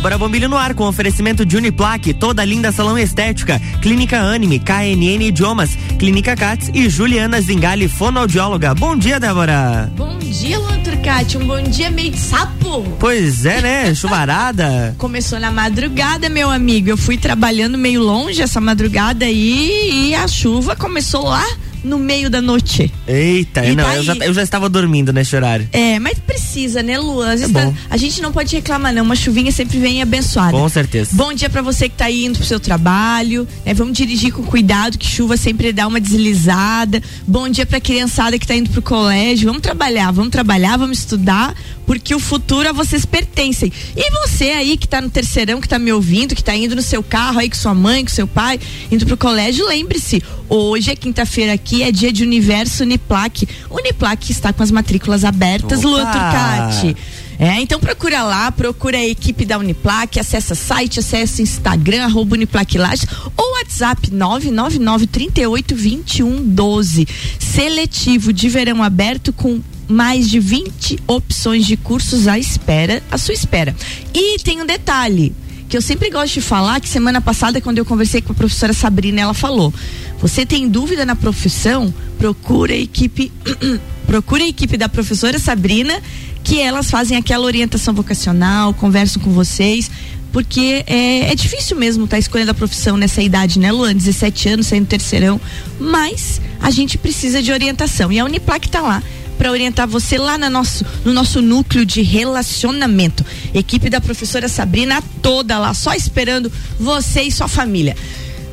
Débora 0.00 0.16
Bombilho 0.16 0.48
no 0.48 0.56
ar 0.56 0.72
com 0.72 0.88
oferecimento 0.88 1.44
de 1.44 1.58
Uniplaque, 1.58 2.14
toda 2.14 2.42
linda 2.42 2.72
salão 2.72 2.96
estética, 2.96 3.60
Clínica 3.82 4.18
Anime, 4.18 4.58
KNN 4.58 5.26
Idiomas, 5.26 5.76
Clínica 5.98 6.34
Cats 6.34 6.70
e 6.72 6.88
Juliana 6.88 7.38
Zingali, 7.38 7.86
fonoaudióloga. 7.86 8.74
Bom 8.74 8.96
dia, 8.96 9.20
Débora. 9.20 9.92
Bom 9.94 10.18
dia, 10.20 10.58
Luan 10.58 10.80
Turcati. 10.80 11.36
Um 11.36 11.46
bom 11.46 11.62
dia 11.64 11.90
meio 11.90 12.12
de 12.12 12.18
sapo. 12.18 12.82
Pois 12.98 13.44
é, 13.44 13.60
né? 13.60 13.92
Chuvarada. 13.94 14.94
Começou 14.96 15.38
na 15.38 15.50
madrugada, 15.50 16.30
meu 16.30 16.50
amigo. 16.50 16.88
Eu 16.88 16.96
fui 16.96 17.18
trabalhando 17.18 17.76
meio 17.76 18.02
longe 18.02 18.40
essa 18.40 18.58
madrugada 18.58 19.26
aí 19.26 20.08
e 20.08 20.14
a 20.14 20.26
chuva 20.26 20.74
começou 20.74 21.24
lá 21.24 21.44
no 21.82 21.98
meio 21.98 22.30
da 22.30 22.40
noite. 22.40 22.92
Eita, 23.06 23.62
não, 23.74 23.84
tá 23.84 23.96
eu, 23.96 24.02
já, 24.02 24.14
eu 24.16 24.34
já 24.34 24.42
estava 24.42 24.68
dormindo 24.68 25.12
nesse 25.12 25.34
horário. 25.34 25.68
É, 25.72 25.98
mas 25.98 26.18
precisa, 26.18 26.82
né, 26.82 26.98
Luan? 26.98 27.34
É 27.34 27.48
tá, 27.48 27.72
a 27.88 27.96
gente 27.96 28.20
não 28.20 28.32
pode 28.32 28.54
reclamar, 28.54 28.92
não. 28.92 29.02
Uma 29.02 29.16
chuvinha 29.16 29.50
sempre 29.52 29.78
vem 29.78 30.02
abençoada. 30.02 30.52
Com 30.52 30.68
certeza. 30.68 31.10
Bom 31.14 31.32
dia 31.32 31.48
para 31.48 31.62
você 31.62 31.88
que 31.88 31.96
tá 31.96 32.10
indo 32.10 32.38
pro 32.38 32.46
seu 32.46 32.60
trabalho. 32.60 33.46
Né? 33.64 33.74
Vamos 33.74 33.96
dirigir 33.96 34.32
com 34.32 34.42
cuidado, 34.42 34.98
que 34.98 35.06
chuva 35.06 35.36
sempre 35.36 35.72
dá 35.72 35.86
uma 35.86 36.00
deslizada. 36.00 37.02
Bom 37.26 37.48
dia 37.48 37.66
pra 37.66 37.80
criançada 37.80 38.38
que 38.38 38.46
tá 38.46 38.54
indo 38.54 38.70
pro 38.70 38.82
colégio. 38.82 39.46
Vamos 39.46 39.62
trabalhar, 39.62 40.10
vamos 40.10 40.30
trabalhar, 40.30 40.76
vamos 40.76 40.98
estudar, 40.98 41.54
porque 41.90 42.14
o 42.14 42.20
futuro 42.20 42.68
a 42.68 42.72
vocês 42.72 43.04
pertencem. 43.04 43.72
E 43.96 44.10
você 44.12 44.50
aí 44.50 44.76
que 44.76 44.86
tá 44.86 45.00
no 45.00 45.10
terceirão, 45.10 45.60
que 45.60 45.68
tá 45.68 45.76
me 45.76 45.92
ouvindo, 45.92 46.36
que 46.36 46.44
tá 46.44 46.54
indo 46.54 46.76
no 46.76 46.82
seu 46.82 47.02
carro 47.02 47.40
aí 47.40 47.50
com 47.50 47.56
sua 47.56 47.74
mãe, 47.74 48.04
com 48.04 48.10
seu 48.12 48.28
pai, 48.28 48.60
indo 48.92 49.04
pro 49.04 49.16
colégio, 49.16 49.66
lembre-se, 49.66 50.22
hoje 50.48 50.92
é 50.92 50.94
quinta-feira 50.94 51.52
aqui 51.52 51.82
é 51.82 51.90
dia 51.90 52.12
de 52.12 52.22
Universo 52.22 52.84
Uniplac. 52.84 53.44
Uniplac 53.68 54.30
está 54.30 54.52
com 54.52 54.62
as 54.62 54.70
matrículas 54.70 55.24
abertas, 55.24 55.82
Luan 55.82 56.04
Turcati. 56.04 56.96
É, 57.40 57.60
então 57.60 57.80
procura 57.80 58.22
lá, 58.22 58.52
procura 58.52 58.98
a 58.98 59.04
equipe 59.04 59.44
da 59.44 59.58
Uniplac, 59.58 60.20
acessa 60.20 60.54
site, 60.54 61.00
acessa 61.00 61.42
Instagram, 61.42 62.04
arroba 62.04 62.36
Uniplac 62.36 62.78
Lages, 62.78 63.06
ou 63.36 63.52
WhatsApp 63.54 64.12
999 64.12 65.08
38 65.08 65.74
21 65.74 66.42
12. 66.50 67.08
Seletivo 67.40 68.32
de 68.32 68.48
verão 68.48 68.80
aberto 68.80 69.32
com 69.32 69.60
mais 69.90 70.28
de 70.28 70.38
20 70.38 71.00
opções 71.06 71.66
de 71.66 71.76
cursos 71.76 72.28
à 72.28 72.38
espera, 72.38 73.02
à 73.10 73.18
sua 73.18 73.34
espera. 73.34 73.74
E 74.14 74.38
tem 74.38 74.62
um 74.62 74.66
detalhe 74.66 75.34
que 75.68 75.76
eu 75.76 75.82
sempre 75.82 76.10
gosto 76.10 76.34
de 76.34 76.40
falar, 76.40 76.80
que 76.80 76.88
semana 76.88 77.20
passada, 77.20 77.60
quando 77.60 77.78
eu 77.78 77.84
conversei 77.84 78.20
com 78.20 78.32
a 78.32 78.34
professora 78.34 78.72
Sabrina, 78.72 79.20
ela 79.20 79.34
falou: 79.34 79.72
você 80.20 80.44
tem 80.44 80.68
dúvida 80.68 81.04
na 81.06 81.14
profissão? 81.14 81.92
Procura 82.18 82.72
a 82.72 82.76
equipe, 82.76 83.32
procura 84.06 84.44
a 84.44 84.48
equipe 84.48 84.76
da 84.76 84.88
professora 84.88 85.38
Sabrina, 85.38 86.00
que 86.42 86.60
elas 86.60 86.90
fazem 86.90 87.16
aquela 87.16 87.44
orientação 87.44 87.94
vocacional, 87.94 88.74
conversam 88.74 89.22
com 89.22 89.30
vocês, 89.30 89.90
porque 90.32 90.84
é, 90.86 91.30
é 91.30 91.34
difícil 91.34 91.76
mesmo 91.76 92.04
estar 92.04 92.16
tá 92.16 92.18
escolhendo 92.18 92.50
a 92.50 92.54
profissão 92.54 92.96
nessa 92.96 93.22
idade, 93.22 93.58
né, 93.58 93.70
Luan? 93.70 93.94
17 93.94 94.48
anos, 94.48 94.66
saindo 94.66 94.86
terceirão, 94.86 95.40
mas 95.78 96.40
a 96.60 96.70
gente 96.70 96.98
precisa 96.98 97.42
de 97.42 97.52
orientação 97.52 98.10
e 98.10 98.18
a 98.18 98.24
Uniplac 98.24 98.66
está 98.66 98.80
lá 98.80 99.02
para 99.40 99.50
orientar 99.50 99.88
você 99.88 100.18
lá 100.18 100.36
no 100.36 100.50
nosso, 100.50 100.84
no 101.02 101.14
nosso 101.14 101.40
núcleo 101.40 101.86
de 101.86 102.02
relacionamento. 102.02 103.24
Equipe 103.54 103.88
da 103.88 103.98
professora 103.98 104.50
Sabrina 104.50 105.02
toda 105.22 105.58
lá, 105.58 105.72
só 105.72 105.94
esperando 105.94 106.52
você 106.78 107.22
e 107.22 107.32
sua 107.32 107.48
família. 107.48 107.96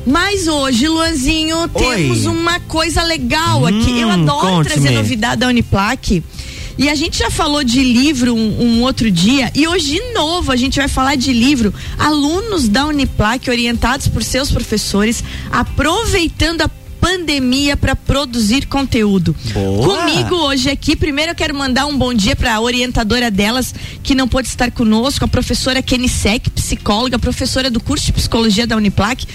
Mas 0.06 0.48
hoje, 0.48 0.88
Luanzinho, 0.88 1.58
Oi. 1.58 1.68
temos 1.74 2.24
uma 2.24 2.58
coisa 2.60 3.02
legal 3.02 3.64
hum, 3.64 3.66
aqui. 3.66 4.00
Eu 4.00 4.08
adoro 4.08 4.64
trazer 4.64 4.92
novidade 4.92 5.40
da 5.40 5.48
Uniplaque. 5.48 6.24
E 6.78 6.88
a 6.88 6.94
gente 6.94 7.18
já 7.18 7.30
falou 7.30 7.62
de 7.62 7.82
livro 7.82 8.34
um, 8.34 8.62
um, 8.62 8.82
outro 8.82 9.10
dia 9.10 9.50
e 9.52 9.66
hoje 9.66 9.94
de 9.94 10.12
novo 10.12 10.52
a 10.52 10.56
gente 10.56 10.78
vai 10.78 10.86
falar 10.86 11.16
de 11.16 11.32
livro. 11.32 11.74
Alunos 11.98 12.68
da 12.68 12.86
Uniplac 12.86 13.50
orientados 13.50 14.06
por 14.06 14.22
seus 14.22 14.50
professores, 14.50 15.24
aproveitando 15.50 16.62
a 16.62 16.68
pandemia 17.00 17.76
para 17.76 17.96
produzir 17.96 18.66
conteúdo. 18.66 19.34
Boa. 19.52 19.98
Comigo 19.98 20.34
hoje 20.36 20.70
aqui, 20.70 20.94
primeiro 20.96 21.32
eu 21.32 21.34
quero 21.34 21.54
mandar 21.54 21.86
um 21.86 21.96
bom 21.96 22.12
dia 22.12 22.36
para 22.36 22.54
a 22.54 22.60
orientadora 22.60 23.30
delas 23.30 23.74
que 24.02 24.14
não 24.14 24.28
pôde 24.28 24.48
estar 24.48 24.70
conosco, 24.70 25.24
a 25.24 25.28
professora 25.28 25.82
Kenny 25.82 26.08
Sec, 26.08 26.48
psicóloga, 26.50 27.18
professora 27.18 27.70
do 27.70 27.80
curso 27.80 28.06
de 28.06 28.12
psicologia 28.12 28.66
da 28.66 28.76
Uniplac. 28.76 29.26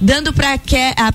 Dando 0.00 0.32
para 0.32 0.58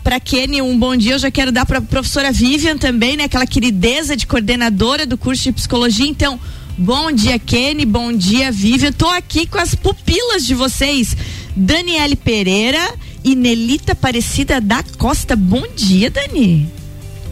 para 0.03 0.19
Kenny 0.19 0.61
um 0.61 0.77
bom 0.77 0.95
dia, 0.95 1.13
eu 1.13 1.19
já 1.19 1.31
quero 1.31 1.51
dar 1.51 1.65
para 1.65 1.77
a 1.77 1.81
professora 1.81 2.31
Vivian 2.33 2.77
também, 2.77 3.15
né, 3.15 3.23
aquela 3.23 3.47
querideza 3.47 4.15
de 4.15 4.27
coordenadora 4.27 5.05
do 5.05 5.17
curso 5.17 5.43
de 5.43 5.53
psicologia. 5.53 6.07
Então, 6.07 6.39
Bom 6.75 7.11
dia, 7.11 7.37
Kenny. 7.37 7.85
Bom 7.85 8.11
dia, 8.11 8.51
Vivian. 8.51 8.91
Tô 8.91 9.07
aqui 9.07 9.45
com 9.45 9.59
as 9.59 9.75
pupilas 9.75 10.43
de 10.43 10.55
vocês. 10.55 11.15
Daniele 11.55 12.15
Pereira 12.15 12.81
e 13.23 13.35
Nelita 13.35 13.93
Aparecida 13.93 14.59
da 14.59 14.83
Costa. 14.97 15.35
Bom 15.35 15.63
dia, 15.75 16.09
Dani. 16.09 16.67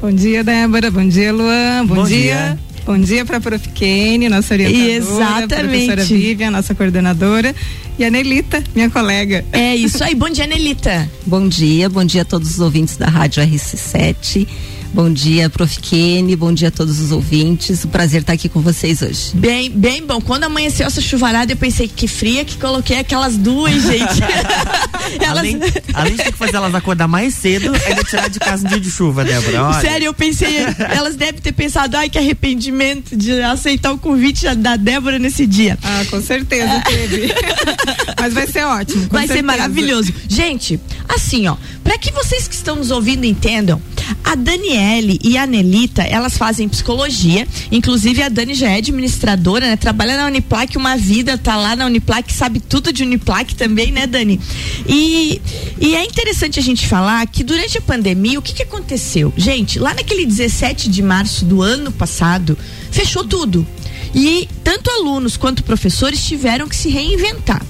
Bom 0.01 0.11
dia, 0.11 0.43
Débora. 0.43 0.89
Bom 0.89 1.07
dia, 1.07 1.31
Luan. 1.31 1.85
Bom, 1.85 1.95
Bom 1.95 2.03
dia. 2.05 2.17
dia. 2.17 2.59
Bom 2.85 2.97
dia 2.97 3.23
para 3.23 3.37
a 3.37 3.41
Prof. 3.41 3.69
Kenny, 3.69 4.27
nossa 4.27 4.55
orientadora, 4.55 4.91
Exatamente. 4.91 5.55
professora 5.55 6.03
Vivian, 6.03 6.49
nossa 6.49 6.73
coordenadora, 6.73 7.53
e 7.99 8.03
a 8.03 8.09
Nelita, 8.09 8.63
minha 8.73 8.89
colega. 8.89 9.45
É 9.51 9.75
isso 9.75 10.03
aí. 10.03 10.15
Bom 10.15 10.29
dia, 10.29 10.47
Nelita. 10.47 11.07
bom 11.25 11.47
dia, 11.47 11.87
bom 11.87 12.03
dia 12.03 12.23
a 12.23 12.25
todos 12.25 12.49
os 12.49 12.59
ouvintes 12.59 12.97
da 12.97 13.05
Rádio 13.07 13.43
RC7. 13.43 14.47
Bom 14.93 15.11
dia, 15.11 15.49
Prof. 15.49 15.79
Kenny, 15.79 16.35
bom 16.35 16.53
dia 16.53 16.67
a 16.67 16.71
todos 16.71 16.99
os 16.99 17.13
ouvintes. 17.13 17.85
Um 17.85 17.87
prazer 17.87 18.21
estar 18.21 18.33
aqui 18.33 18.49
com 18.49 18.59
vocês 18.59 19.01
hoje. 19.01 19.31
Bem, 19.33 19.69
bem 19.69 20.05
bom. 20.05 20.19
Quando 20.19 20.43
amanheceu 20.43 20.85
essa 20.85 20.99
chuvarada, 20.99 21.53
eu 21.53 21.55
pensei 21.55 21.87
que 21.87 22.09
fria 22.09 22.43
que 22.43 22.57
coloquei 22.57 22.99
aquelas 22.99 23.37
duas, 23.37 23.71
gente. 23.83 24.21
elas... 25.21 25.39
além, 25.39 25.59
além 25.93 26.11
de 26.15 26.23
ter 26.23 26.31
que 26.33 26.37
fazer 26.37 26.57
elas 26.57 26.75
acordar 26.75 27.07
mais 27.07 27.33
cedo, 27.35 27.71
ainda 27.85 28.03
tirar 28.03 28.29
de 28.29 28.37
casa 28.37 28.65
um 28.65 28.69
dia 28.69 28.81
de 28.81 28.91
chuva, 28.91 29.23
Débora. 29.23 29.63
Olha. 29.63 29.79
Sério, 29.79 30.07
eu 30.07 30.13
pensei, 30.13 30.57
elas 30.93 31.15
devem 31.15 31.39
ter 31.39 31.53
pensado, 31.53 31.95
ai, 31.95 32.09
que 32.09 32.17
arrependimento 32.17 33.15
de 33.15 33.41
aceitar 33.41 33.93
o 33.93 33.97
convite 33.97 34.45
da 34.55 34.75
Débora 34.75 35.17
nesse 35.17 35.47
dia. 35.47 35.79
Ah, 35.81 36.03
com 36.09 36.21
certeza 36.21 36.81
teve. 36.85 37.33
Mas 38.19 38.33
vai 38.33 38.45
ser 38.45 38.65
ótimo. 38.65 39.07
vai 39.09 39.21
certeza. 39.21 39.33
ser 39.33 39.41
maravilhoso. 39.41 40.13
Gente, 40.27 40.79
assim, 41.07 41.47
ó, 41.47 41.55
para 41.81 41.97
que 41.97 42.11
vocês 42.11 42.47
que 42.47 42.55
estão 42.55 42.75
nos 42.75 42.91
ouvindo 42.91 43.25
entendam, 43.25 43.81
a 44.23 44.35
Daniele 44.35 45.19
e 45.23 45.37
a 45.37 45.45
Nelita, 45.45 46.03
elas 46.03 46.37
fazem 46.37 46.67
psicologia, 46.67 47.47
inclusive 47.71 48.21
a 48.21 48.29
Dani 48.29 48.53
já 48.53 48.69
é 48.69 48.77
administradora, 48.77 49.67
né? 49.67 49.75
Trabalha 49.75 50.17
na 50.17 50.25
Uniplac 50.27 50.77
uma 50.77 50.97
vida, 50.97 51.37
tá 51.37 51.57
lá 51.57 51.75
na 51.75 51.85
Uniplac, 51.85 52.31
sabe 52.33 52.59
tudo 52.59 52.93
de 52.93 53.03
Uniplac 53.03 53.55
também, 53.55 53.91
né, 53.91 54.07
Dani? 54.07 54.39
E, 54.87 55.41
e 55.79 55.95
é 55.95 56.05
interessante 56.05 56.59
a 56.59 56.63
gente 56.63 56.87
falar 56.87 57.25
que 57.27 57.43
durante 57.43 57.77
a 57.77 57.81
pandemia, 57.81 58.39
o 58.39 58.41
que 58.41 58.53
que 58.53 58.63
aconteceu? 58.63 59.33
Gente, 59.35 59.79
lá 59.79 59.93
naquele 59.93 60.25
17 60.25 60.89
de 60.89 61.01
março 61.01 61.45
do 61.45 61.61
ano 61.61 61.91
passado, 61.91 62.57
fechou 62.91 63.23
tudo. 63.23 63.65
E 64.13 64.47
tanto 64.63 64.89
alunos 64.89 65.37
quanto 65.37 65.63
professores 65.63 66.23
tiveram 66.23 66.67
que 66.67 66.75
se 66.75 66.89
reinventar. 66.89 67.61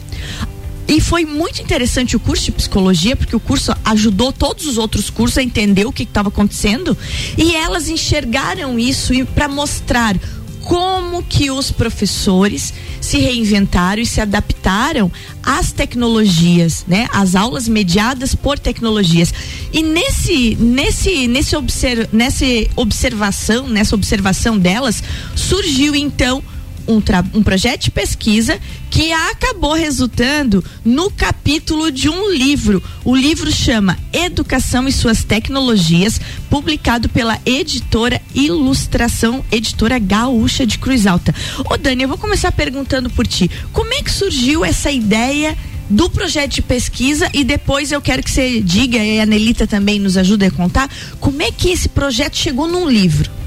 E 0.88 1.00
foi 1.00 1.26
muito 1.26 1.62
interessante 1.62 2.16
o 2.16 2.20
curso 2.20 2.46
de 2.46 2.52
psicologia, 2.52 3.16
porque 3.16 3.36
o 3.36 3.40
curso 3.40 3.74
ajudou 3.86 4.34
todos 4.34 4.66
os 4.66 4.78
outros 4.78 5.10
cursos 5.10 5.38
a 5.38 5.44
entender 5.44 5.86
o 5.86 5.92
que 5.94 6.04
estava 6.04 6.30
acontecendo. 6.30 6.98
E 7.38 7.56
elas 7.56 7.88
enxergaram 7.88 8.78
isso 8.78 9.14
para 9.28 9.48
mostrar 9.48 10.18
como 10.62 11.24
que 11.24 11.50
os 11.50 11.72
professores 11.72 12.74
se 13.00 13.18
reinventaram 13.18 14.02
e 14.02 14.06
se 14.06 14.22
adaptaram 14.22 15.12
às 15.42 15.72
tecnologias, 15.72 16.86
né? 16.88 17.08
Às 17.12 17.36
aulas 17.36 17.68
mediadas 17.68 18.36
por 18.36 18.60
tecnologias. 18.60 19.34
E 19.74 19.82
nesse 19.82 20.56
nesse 20.56 21.28
nesse 21.28 21.56
observ, 21.56 22.08
nessa 22.14 22.46
observação, 22.76 23.68
nessa 23.68 23.96
observação 23.96 24.58
delas, 24.58 25.04
surgiu 25.36 25.96
então 25.96 26.44
um, 26.98 27.02
um 27.34 27.44
projeto 27.44 27.82
de 27.82 27.92
pesquisa 27.92 28.60
que 28.90 29.12
acabou 29.12 29.74
resultando 29.74 30.64
no 30.84 31.10
capítulo 31.10 31.92
de 31.92 32.10
um 32.10 32.32
livro. 32.32 32.84
O 33.06 33.16
livro 33.16 33.52
chama 33.52 33.98
Educação 34.12 34.88
e 34.88 34.92
Suas 34.92 35.24
Tecnologias, 35.24 36.20
publicado 36.50 37.10
pela 37.10 37.40
editora 37.46 38.22
Ilustração, 38.36 39.44
editora 39.52 39.98
Gaúcha 39.98 40.66
de 40.66 40.78
Cruz 40.78 41.08
Alta. 41.08 41.34
Ô 41.70 41.78
Dani, 41.78 42.04
eu 42.04 42.10
vou 42.10 42.18
começar 42.18 42.52
perguntando 42.52 43.10
por 43.10 43.26
ti. 43.26 43.50
Como 43.72 43.94
é 43.94 44.02
que 44.02 44.12
surgiu 44.12 44.66
essa 44.66 44.92
ideia 44.92 45.58
do 45.90 46.10
projeto 46.10 46.52
de 46.52 46.62
pesquisa 46.62 47.30
e 47.34 47.44
depois 47.44 47.92
eu 47.92 48.02
quero 48.02 48.24
que 48.24 48.32
você 48.32 48.62
diga, 48.62 48.98
e 48.98 49.20
a 49.20 49.26
Nelita 49.26 49.68
também 49.68 50.00
nos 50.00 50.16
ajude 50.16 50.46
a 50.46 50.52
contar, 50.52 50.90
como 51.20 51.42
é 51.42 51.52
que 51.52 51.70
esse 51.70 51.90
projeto 51.90 52.38
chegou 52.38 52.68
num 52.68 52.90
livro? 52.90 53.41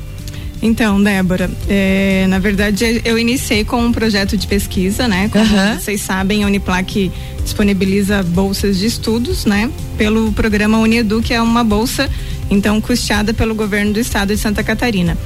Então, 0.65 1.01
Débora, 1.01 1.51
é, 1.69 2.25
na 2.27 2.39
verdade 2.39 3.03
eu 3.05 3.19
iniciei 3.19 3.65
com 3.67 3.85
um 3.85 3.93
projeto 3.93 4.35
de 4.35 4.47
pesquisa, 4.47 5.07
né? 5.07 5.29
Como 5.29 5.45
uhum. 5.45 5.79
vocês 5.79 6.01
sabem, 6.01 6.43
a 6.43 6.47
Uniplac 6.47 7.13
disponibiliza 7.43 8.23
bolsas 8.23 8.79
de 8.79 8.87
estudos, 8.87 9.45
né? 9.45 9.71
Pelo 9.99 10.33
programa 10.33 10.79
Uniedu, 10.79 11.21
que 11.21 11.35
é 11.35 11.43
uma 11.43 11.63
bolsa 11.63 12.09
então 12.51 12.81
custeada 12.81 13.33
pelo 13.33 13.55
governo 13.55 13.93
do 13.93 14.01
estado 14.01 14.35
de 14.35 14.41
Santa 14.41 14.63
Catarina. 14.63 15.17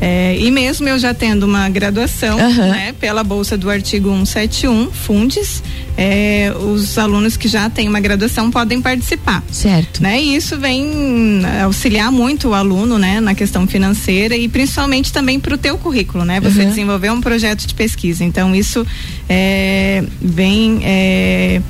É, 0.00 0.36
e 0.38 0.50
mesmo 0.50 0.88
eu 0.88 0.98
já 0.98 1.12
tendo 1.12 1.44
uma 1.44 1.68
graduação 1.68 2.38
uhum. 2.38 2.70
né, 2.70 2.94
pela 3.00 3.24
bolsa 3.24 3.56
do 3.56 3.68
artigo 3.68 4.10
171, 4.10 4.92
Fundes, 4.92 5.62
é, 5.96 6.52
os 6.56 6.96
alunos 6.96 7.36
que 7.36 7.48
já 7.48 7.68
têm 7.68 7.88
uma 7.88 7.98
graduação 7.98 8.50
podem 8.50 8.80
participar. 8.80 9.42
Certo. 9.50 10.00
Né? 10.00 10.22
E 10.22 10.36
isso 10.36 10.56
vem 10.56 11.42
auxiliar 11.64 12.12
muito 12.12 12.48
o 12.48 12.54
aluno 12.54 12.98
né, 12.98 13.20
na 13.20 13.34
questão 13.34 13.66
financeira 13.66 14.36
e 14.36 14.48
principalmente 14.48 15.12
também 15.12 15.40
para 15.40 15.54
o 15.54 15.58
teu 15.58 15.76
currículo, 15.76 16.24
né? 16.24 16.40
Você 16.40 16.62
uhum. 16.62 16.68
desenvolver 16.68 17.10
um 17.10 17.20
projeto 17.20 17.66
de 17.66 17.74
pesquisa. 17.74 18.24
Então 18.24 18.54
isso 18.54 18.86
é, 19.28 20.04
vem 20.20 20.80
é, 20.84 21.60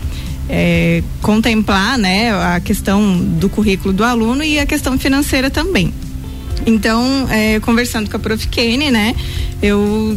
é, 0.48 1.02
contemplar 1.20 1.98
né, 1.98 2.32
a 2.32 2.60
questão 2.60 3.16
do 3.16 3.48
currículo 3.48 3.92
do 3.92 4.04
aluno 4.04 4.42
e 4.42 4.58
a 4.58 4.66
questão 4.66 4.98
financeira 4.98 5.50
também. 5.50 5.92
Então, 6.66 7.26
é, 7.30 7.60
conversando 7.60 8.10
com 8.10 8.16
a 8.16 8.20
Prof. 8.20 8.48
Kenny, 8.48 8.90
né, 8.90 9.14
eu 9.62 10.16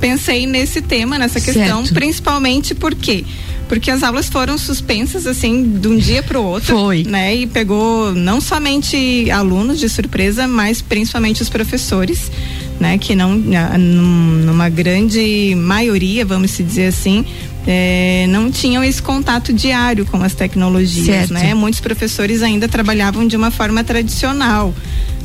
pensei 0.00 0.46
nesse 0.46 0.80
tema, 0.80 1.18
nessa 1.18 1.40
questão, 1.40 1.80
certo. 1.82 1.94
principalmente 1.94 2.74
porque 2.74 3.24
porque 3.68 3.90
as 3.90 4.02
aulas 4.02 4.28
foram 4.30 4.56
suspensas 4.56 5.26
assim 5.26 5.78
de 5.78 5.88
um 5.88 5.96
dia 5.96 6.22
para 6.22 6.40
o 6.40 6.42
outro, 6.42 6.74
Foi. 6.74 7.04
né? 7.04 7.36
E 7.36 7.46
pegou 7.46 8.14
não 8.14 8.40
somente 8.40 9.30
alunos 9.30 9.78
de 9.78 9.90
surpresa, 9.90 10.48
mas 10.48 10.80
principalmente 10.80 11.42
os 11.42 11.50
professores, 11.50 12.32
né? 12.80 12.98
Que 12.98 13.14
não, 13.14 13.34
numa 13.36 14.68
grande 14.68 15.54
maioria, 15.56 16.24
vamos 16.24 16.52
se 16.52 16.62
dizer 16.62 16.86
assim, 16.86 17.24
é, 17.66 18.26
não 18.28 18.50
tinham 18.50 18.82
esse 18.82 19.02
contato 19.02 19.52
diário 19.52 20.06
com 20.06 20.22
as 20.22 20.34
tecnologias, 20.34 21.28
certo. 21.28 21.32
né? 21.34 21.54
Muitos 21.54 21.80
professores 21.80 22.42
ainda 22.42 22.68
trabalhavam 22.68 23.26
de 23.26 23.36
uma 23.36 23.50
forma 23.50 23.82
tradicional 23.84 24.74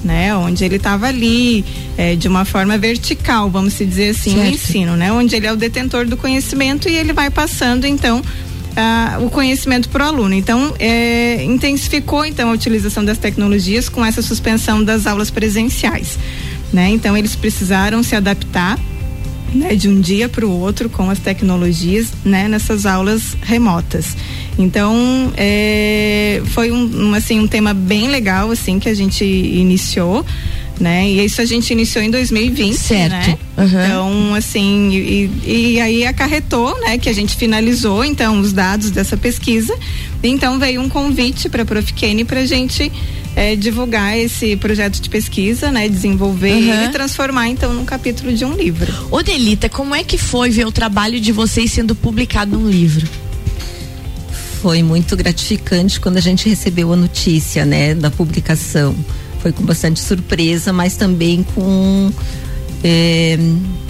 né? 0.03 0.35
Onde 0.35 0.65
ele 0.65 0.75
estava 0.75 1.07
ali, 1.07 1.63
é, 1.97 2.15
de 2.15 2.27
uma 2.27 2.43
forma 2.43 2.77
vertical, 2.77 3.49
vamos 3.49 3.73
se 3.73 3.85
dizer 3.85 4.09
assim, 4.09 4.33
certo. 4.33 4.51
o 4.51 4.53
ensino, 4.53 4.97
né? 4.97 5.11
Onde 5.13 5.35
ele 5.35 5.47
é 5.47 5.53
o 5.53 5.55
detentor 5.55 6.05
do 6.05 6.17
conhecimento 6.17 6.89
e 6.89 6.95
ele 6.95 7.13
vai 7.13 7.29
passando, 7.29 7.87
então, 7.87 8.21
o 9.21 9.29
conhecimento 9.29 9.89
para 9.89 10.05
o 10.05 10.07
aluno. 10.07 10.33
Então, 10.33 10.73
é, 10.79 11.43
intensificou 11.43 12.25
então 12.25 12.49
a 12.49 12.53
utilização 12.53 13.05
das 13.05 13.17
tecnologias 13.17 13.87
com 13.87 14.03
essa 14.03 14.21
suspensão 14.21 14.83
das 14.83 15.05
aulas 15.05 15.29
presenciais, 15.29 16.17
né? 16.73 16.89
Então, 16.89 17.15
eles 17.15 17.35
precisaram 17.35 18.03
se 18.03 18.15
adaptar 18.15 18.79
né, 19.53 19.75
de 19.75 19.87
um 19.87 20.01
dia 20.01 20.27
para 20.27 20.45
o 20.45 20.51
outro 20.51 20.89
com 20.89 21.09
as 21.09 21.19
tecnologias 21.19 22.11
né, 22.25 22.47
nessas 22.47 22.85
aulas 22.85 23.37
remotas. 23.41 24.17
Então 24.57 25.31
é, 25.37 26.41
foi 26.47 26.71
um, 26.71 27.09
um, 27.09 27.13
assim 27.13 27.39
um 27.39 27.47
tema 27.47 27.73
bem 27.73 28.07
legal 28.07 28.51
assim 28.51 28.79
que 28.79 28.89
a 28.89 28.93
gente 28.93 29.23
iniciou 29.23 30.25
né? 30.79 31.07
E 31.07 31.23
isso 31.23 31.41
a 31.41 31.45
gente 31.45 31.71
iniciou 31.71 32.03
em 32.03 32.09
2020, 32.09 32.75
certo. 32.75 33.11
né? 33.11 33.37
Uhum. 33.57 33.65
Então, 33.65 34.35
assim, 34.35 34.89
e, 34.91 35.31
e, 35.45 35.79
aí 35.79 36.05
acarretou, 36.05 36.77
né? 36.81 36.97
Que 36.97 37.09
a 37.09 37.13
gente 37.13 37.35
finalizou, 37.35 38.03
então, 38.03 38.39
os 38.39 38.51
dados 38.51 38.89
dessa 38.89 39.15
pesquisa. 39.15 39.77
Então, 40.23 40.57
veio 40.57 40.81
um 40.81 40.89
convite 40.89 41.47
para 41.47 41.61
a 41.61 41.65
Prof. 41.65 41.93
Kenny 41.93 42.25
para 42.25 42.39
a 42.39 42.45
gente 42.45 42.91
é, 43.35 43.55
divulgar 43.55 44.17
esse 44.17 44.55
projeto 44.55 44.99
de 44.99 45.09
pesquisa, 45.09 45.71
né? 45.71 45.87
Desenvolver 45.89 46.53
uhum. 46.53 46.85
e 46.85 46.89
transformar, 46.89 47.47
então, 47.47 47.73
num 47.73 47.85
capítulo 47.85 48.33
de 48.33 48.45
um 48.45 48.53
livro. 48.53 48.91
Ô, 49.11 49.21
Delita, 49.21 49.69
como 49.69 49.95
é 49.95 50.03
que 50.03 50.17
foi 50.17 50.49
ver 50.49 50.67
o 50.67 50.71
trabalho 50.71 51.19
de 51.19 51.31
vocês 51.31 51.71
sendo 51.71 51.95
publicado 51.95 52.57
num 52.57 52.69
livro? 52.69 53.07
Foi 54.61 54.81
muito 54.81 55.17
gratificante 55.17 55.99
quando 55.99 56.17
a 56.17 56.21
gente 56.21 56.47
recebeu 56.47 56.93
a 56.93 56.95
notícia, 56.95 57.65
né, 57.65 57.93
da 57.93 58.09
publicação. 58.09 58.95
Foi 59.41 59.51
com 59.51 59.63
bastante 59.63 59.99
surpresa, 59.99 60.71
mas 60.71 60.95
também 60.95 61.43
com 61.53 62.11
é, 62.83 63.37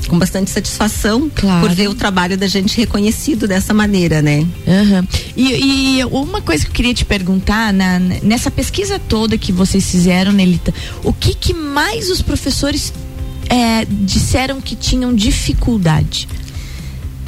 com 0.07 0.19
bastante 0.19 0.51
satisfação 0.51 1.30
claro. 1.34 1.68
por 1.68 1.75
ver 1.75 1.88
o 1.88 1.95
trabalho 1.95 2.38
da 2.38 2.48
gente 2.48 2.78
reconhecido 2.78 3.48
dessa 3.48 3.74
maneira, 3.74 4.22
né? 4.22 4.40
Uhum. 4.68 5.07
E, 5.36 5.98
e, 6.00 6.06
uma 6.06 6.42
coisa 6.42 6.63
que 6.63 6.69
eu 6.69 6.75
queria 6.75 6.94
te 6.94 7.04
perguntar, 7.04 7.74
na, 7.74 8.00
nessa 8.00 8.51
pesquisa 8.51 9.00
toda 9.00 9.38
que 9.38 9.51
vocês 9.51 9.90
fizeram, 9.90 10.31
Nelita, 10.31 10.74
o 11.04 11.12
que, 11.12 11.34
que 11.34 11.54
mais 11.54 12.10
os 12.12 12.22
professores 12.22 12.94
é, 13.50 13.86
disseram 13.86 14.62
que 14.62 14.75
tinham 14.75 15.13
dificuldade? 15.13 16.28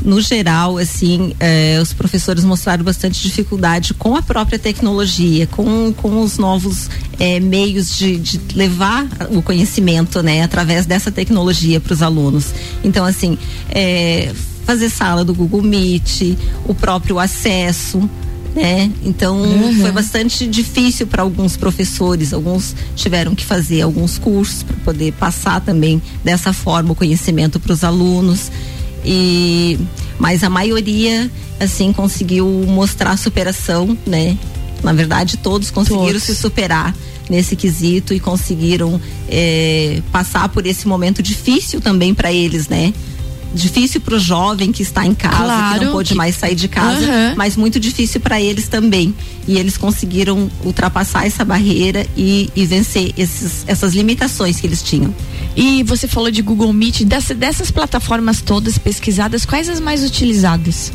No 0.06 0.22
geral, 0.22 0.78
assim, 0.78 1.34
eh, 1.40 1.80
os 1.82 1.92
professores 1.92 2.44
mostraram 2.44 2.84
bastante 2.84 3.22
dificuldade 3.22 3.94
com 3.96 4.16
a 4.16 4.22
própria 4.22 4.60
tecnologia, 4.60 5.48
com, 5.48 5.92
com 5.92 6.22
os 6.22 6.38
novos 6.38 6.90
eh, 7.20 7.40
meios 7.40 7.98
de, 7.98 8.18
de, 8.18 8.40
levar 8.56 9.08
o 9.32 9.42
conhecimento, 9.42 10.22
né, 10.22 10.44
através 10.44 10.86
dessa 10.86 11.12
tecnologia 11.12 11.82
para 11.82 11.94
os 11.94 12.04
alunos. 12.04 12.54
Então, 12.84 13.04
assim, 13.04 13.38
eh, 13.72 14.32
fazer 14.64 14.90
sala 14.90 15.26
do 15.26 15.34
Google 15.34 15.64
Meet, 15.64 16.38
o 16.66 16.76
próprio 16.76 17.18
acesso, 17.18 18.08
né? 18.56 18.90
Então 19.04 19.38
uhum. 19.42 19.82
foi 19.82 19.92
bastante 19.92 20.48
difícil 20.48 21.08
para 21.08 21.22
alguns 21.22 21.58
professores, 21.58 22.32
alguns 22.32 22.74
tiveram 22.96 23.36
que 23.36 23.44
fazer 23.44 23.82
alguns 23.82 24.18
cursos 24.18 24.64
para 24.64 24.78
poder 24.78 25.12
passar 25.14 25.60
também 25.60 26.02
dessa 26.24 26.54
forma 26.54 26.94
o 26.94 26.96
conhecimento 26.96 27.60
para 27.60 27.74
os 27.74 27.84
alunos 27.84 28.50
e 29.06 29.80
mas 30.20 30.44
a 30.44 30.50
maioria 30.50 31.30
assim 31.60 31.94
conseguiu 31.94 32.48
mostrar 32.68 33.18
superação, 33.18 33.98
né? 34.06 34.38
Na 34.84 34.94
verdade, 34.94 35.38
todos 35.38 35.72
conseguiram 35.72 36.06
todos. 36.08 36.24
se 36.24 36.36
superar 36.36 36.96
nesse 37.30 37.56
quesito 37.56 38.14
e 38.14 38.20
conseguiram 38.20 39.00
é, 39.28 40.02
passar 40.12 40.50
por 40.50 40.66
esse 40.66 40.88
momento 40.88 41.24
difícil 41.24 41.82
também 41.82 42.14
para 42.14 42.32
eles, 42.32 42.68
né? 42.68 42.94
Difícil 43.54 44.02
para 44.02 44.16
o 44.16 44.20
jovem 44.20 44.72
que 44.72 44.84
está 44.84 45.06
em 45.06 45.14
casa, 45.16 45.38
claro, 45.38 45.80
que 45.80 45.86
não 45.86 45.92
pôde 45.94 46.10
que... 46.10 46.16
mais 46.16 46.36
sair 46.36 46.56
de 46.56 46.68
casa, 46.68 47.00
uhum. 47.00 47.36
mas 47.38 47.56
muito 47.56 47.80
difícil 47.80 48.20
para 48.20 48.40
eles 48.40 48.68
também. 48.68 49.16
E 49.48 49.58
eles 49.58 49.78
conseguiram 49.78 50.52
ultrapassar 50.64 51.26
essa 51.26 51.46
barreira 51.46 52.06
e, 52.18 52.50
e 52.54 52.66
vencer 52.66 53.14
esses, 53.18 53.64
essas 53.66 53.94
limitações 53.94 54.60
que 54.60 54.68
eles 54.68 54.84
tinham. 54.84 55.16
E 55.56 55.84
você 55.84 56.08
falou 56.08 56.30
de 56.30 56.42
Google 56.42 56.74
Meet, 56.74 57.04
dessa, 57.04 57.34
dessas 57.34 57.72
plataformas 57.72 58.42
todas 58.42 58.78
pesquisadas, 58.78 59.46
quais 59.46 59.70
as 59.70 59.80
mais 59.80 60.04
utilizadas? 60.04 60.92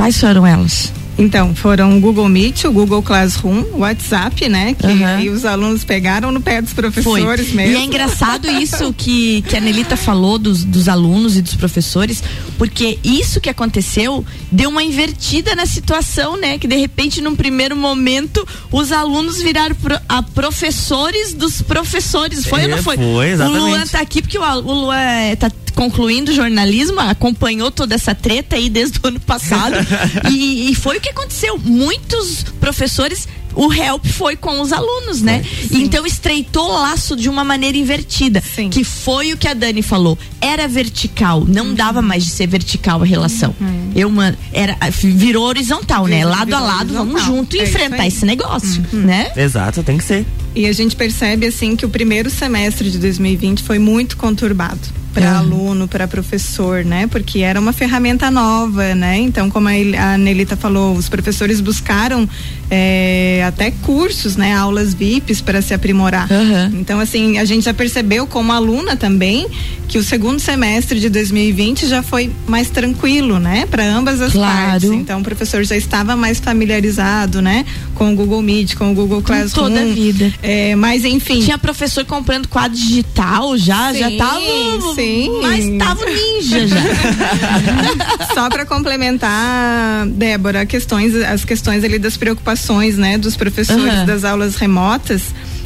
Quais 0.00 0.18
foram 0.18 0.46
elas? 0.46 0.90
Então, 1.20 1.54
foram 1.54 1.98
o 1.98 2.00
Google 2.00 2.28
Meet, 2.28 2.64
o 2.64 2.72
Google 2.72 3.02
Classroom, 3.02 3.62
o 3.74 3.78
WhatsApp, 3.80 4.48
né? 4.48 4.74
Que 4.74 4.86
uhum. 4.86 5.34
os 5.34 5.44
alunos 5.44 5.84
pegaram 5.84 6.32
no 6.32 6.40
pé 6.40 6.62
dos 6.62 6.72
professores 6.72 7.48
Foi. 7.48 7.56
mesmo. 7.56 7.76
E 7.76 7.80
é 7.80 7.84
engraçado 7.84 8.48
isso 8.50 8.92
que, 8.94 9.42
que 9.42 9.56
a 9.56 9.60
Nelita 9.60 9.96
falou 9.96 10.38
dos, 10.38 10.64
dos 10.64 10.88
alunos 10.88 11.36
e 11.36 11.42
dos 11.42 11.54
professores, 11.54 12.22
porque 12.56 12.98
isso 13.04 13.40
que 13.40 13.50
aconteceu 13.50 14.24
deu 14.50 14.70
uma 14.70 14.82
invertida 14.82 15.54
na 15.54 15.66
situação, 15.66 16.38
né? 16.38 16.58
Que 16.58 16.66
de 16.66 16.76
repente, 16.76 17.20
num 17.20 17.36
primeiro 17.36 17.76
momento, 17.76 18.46
os 18.72 18.90
alunos 18.90 19.42
viraram 19.42 19.74
pro, 19.74 19.98
a 20.08 20.22
professores 20.22 21.34
dos 21.34 21.60
professores. 21.60 22.46
Foi 22.46 22.62
é, 22.62 22.64
ou 22.64 22.70
não 22.70 22.82
foi? 22.82 22.96
Foi, 22.96 23.30
exatamente. 23.30 23.62
O 23.62 23.66
Luan 23.66 23.86
tá 23.86 24.00
aqui 24.00 24.22
porque 24.22 24.38
o, 24.38 24.42
o 24.42 24.72
Luan 24.72 24.96
é, 24.96 25.36
tá 25.36 25.50
concluindo 25.80 26.30
jornalismo, 26.34 27.00
acompanhou 27.00 27.70
toda 27.70 27.94
essa 27.94 28.14
treta 28.14 28.54
aí 28.54 28.68
desde 28.68 29.00
o 29.02 29.08
ano 29.08 29.18
passado. 29.18 29.76
e, 30.30 30.70
e, 30.70 30.74
foi 30.74 30.98
o 30.98 31.00
que 31.00 31.08
aconteceu. 31.08 31.56
Muitos 31.56 32.44
professores. 32.60 33.26
O 33.52 33.72
help 33.72 34.06
foi 34.06 34.36
com 34.36 34.60
os 34.60 34.72
alunos, 34.72 35.22
né? 35.22 35.42
Sim. 35.42 35.82
Então 35.82 36.06
estreitou 36.06 36.70
o 36.70 36.82
laço 36.82 37.16
de 37.16 37.28
uma 37.28 37.42
maneira 37.42 37.76
invertida. 37.76 38.40
Sim. 38.40 38.68
Que 38.68 38.84
foi 38.84 39.32
o 39.32 39.36
que 39.36 39.48
a 39.48 39.54
Dani 39.54 39.82
falou. 39.82 40.16
Era 40.40 40.68
vertical, 40.68 41.44
não 41.44 41.68
uhum. 41.68 41.74
dava 41.74 42.00
mais 42.00 42.24
de 42.24 42.30
ser 42.30 42.46
vertical 42.46 43.02
a 43.02 43.04
relação. 43.04 43.52
Uhum. 43.58 43.90
Eu, 43.96 44.12
era, 44.52 44.76
virou 44.92 45.46
horizontal, 45.46 46.06
né? 46.06 46.24
Lado 46.24 46.44
virou 46.44 46.60
a 46.60 46.62
lado, 46.62 46.80
horizontal. 46.90 47.06
vamos 47.06 47.24
junto 47.24 47.56
é 47.56 47.64
enfrentar 47.64 48.06
esse 48.06 48.24
negócio, 48.24 48.84
uhum. 48.92 49.00
né? 49.00 49.32
Exato, 49.34 49.82
tem 49.82 49.98
que 49.98 50.04
ser. 50.04 50.24
E 50.54 50.66
a 50.66 50.72
gente 50.72 50.94
percebe 50.94 51.46
assim 51.46 51.74
que 51.74 51.84
o 51.84 51.88
primeiro 51.88 52.30
semestre 52.30 52.88
de 52.88 52.98
2020 52.98 53.62
foi 53.64 53.80
muito 53.80 54.16
conturbado 54.16 54.99
para 55.12 55.38
aluno, 55.38 55.88
para 55.88 56.06
professor, 56.06 56.84
né? 56.84 57.06
Porque 57.06 57.40
era 57.40 57.58
uma 57.58 57.72
ferramenta 57.72 58.30
nova, 58.30 58.94
né? 58.94 59.18
Então, 59.18 59.50
como 59.50 59.68
a 59.68 60.18
Nelita 60.18 60.56
falou, 60.56 60.94
os 60.94 61.08
professores 61.08 61.60
buscaram 61.60 62.28
é, 62.70 63.44
até 63.46 63.70
cursos, 63.70 64.36
né? 64.36 64.54
Aulas 64.54 64.94
VIPs 64.94 65.40
para 65.40 65.60
se 65.60 65.74
aprimorar. 65.74 66.28
Uhum. 66.30 66.80
Então, 66.80 67.00
assim, 67.00 67.38
a 67.38 67.44
gente 67.44 67.64
já 67.64 67.74
percebeu 67.74 68.26
como 68.26 68.52
aluna 68.52 68.96
também 68.96 69.46
que 69.88 69.98
o 69.98 70.04
segundo 70.04 70.38
semestre 70.38 71.00
de 71.00 71.08
2020 71.08 71.88
já 71.88 72.00
foi 72.00 72.30
mais 72.46 72.70
tranquilo, 72.70 73.40
né? 73.40 73.66
Para 73.68 73.84
ambas 73.84 74.20
as 74.20 74.32
claro. 74.32 74.70
partes. 74.70 74.90
Então, 74.90 75.20
o 75.20 75.22
professor 75.24 75.64
já 75.64 75.76
estava 75.76 76.14
mais 76.14 76.38
familiarizado, 76.38 77.42
né? 77.42 77.66
Com 77.96 78.12
o 78.12 78.14
Google 78.16 78.40
Meet, 78.40 78.76
com 78.76 78.92
o 78.92 78.94
Google 78.94 79.20
Classroom. 79.20 79.64
Toda 79.64 79.80
a 79.80 79.86
vida. 79.86 80.32
É, 80.42 80.76
mas 80.76 81.04
enfim. 81.04 81.40
Tinha 81.40 81.58
professor 81.58 82.04
comprando 82.04 82.46
quadro 82.46 82.78
digital 82.78 83.58
já, 83.58 83.92
sim, 83.92 83.98
já 83.98 84.10
tava. 84.12 84.40
Sim. 85.00 85.40
Mas 85.42 85.78
tava 85.78 86.04
ninja 86.06 86.66
já. 86.66 86.76
Só 88.34 88.48
para 88.48 88.66
complementar, 88.66 90.06
Débora, 90.06 90.66
questões, 90.66 91.14
as 91.14 91.44
questões 91.44 91.82
ali 91.84 91.98
das 91.98 92.16
preocupações, 92.16 92.96
né, 92.96 93.18
dos 93.18 93.36
professores 93.36 94.00
uhum. 94.00 94.06
das 94.06 94.24
aulas 94.24 94.56
remotas. 94.56 95.22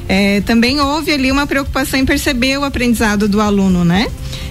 É, 0.09 0.41
também 0.43 0.81
houve 0.81 1.12
ali 1.12 1.33
uma 1.33 1.47
preocupação 1.47 1.99
em 1.99 2.05
perceber 2.05 2.59
o 2.59 2.64
aprendizado 2.64 3.26
do 3.26 3.41
aluno, 3.41 3.85
né? 3.85 4.07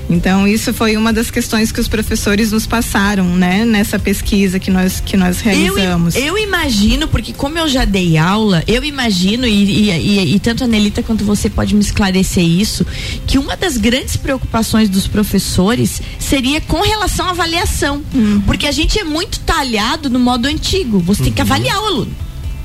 Então 0.09 0.47
isso 0.47 0.73
foi 0.73 0.97
uma 0.97 1.13
das 1.13 1.31
questões 1.31 1.71
que 1.71 1.79
os 1.79 1.87
professores 1.87 2.51
nos 2.51 2.67
passaram, 2.67 3.25
né, 3.35 3.65
nessa 3.65 3.97
pesquisa 3.97 4.59
que 4.59 4.69
nós 4.69 4.99
que 4.99 5.15
nós 5.15 5.39
realizamos. 5.39 6.15
Eu, 6.15 6.23
eu 6.23 6.37
imagino, 6.37 7.07
porque 7.07 7.33
como 7.33 7.57
eu 7.57 7.67
já 7.67 7.85
dei 7.85 8.17
aula, 8.17 8.63
eu 8.67 8.83
imagino 8.83 9.47
e, 9.47 9.89
e, 9.89 9.91
e, 9.91 10.35
e, 10.35 10.39
tanto 10.39 10.63
a 10.63 10.67
Nelita 10.67 11.01
quanto 11.01 11.23
você 11.23 11.49
pode 11.49 11.73
me 11.73 11.81
esclarecer 11.81 12.43
isso, 12.43 12.85
que 13.25 13.37
uma 13.37 13.55
das 13.55 13.77
grandes 13.77 14.17
preocupações 14.17 14.89
dos 14.89 15.07
professores 15.07 16.01
seria 16.19 16.59
com 16.61 16.81
relação 16.81 17.27
à 17.27 17.29
avaliação, 17.31 18.03
uhum. 18.13 18.41
porque 18.45 18.67
a 18.67 18.71
gente 18.71 18.99
é 18.99 19.03
muito 19.03 19.39
talhado 19.39 20.09
no 20.09 20.19
modo 20.19 20.47
antigo. 20.47 20.99
Você 20.99 21.21
uhum. 21.21 21.25
tem 21.25 21.33
que 21.33 21.41
uhum. 21.41 21.47
avaliar 21.47 21.81
o 21.81 21.85
aluno. 21.85 22.11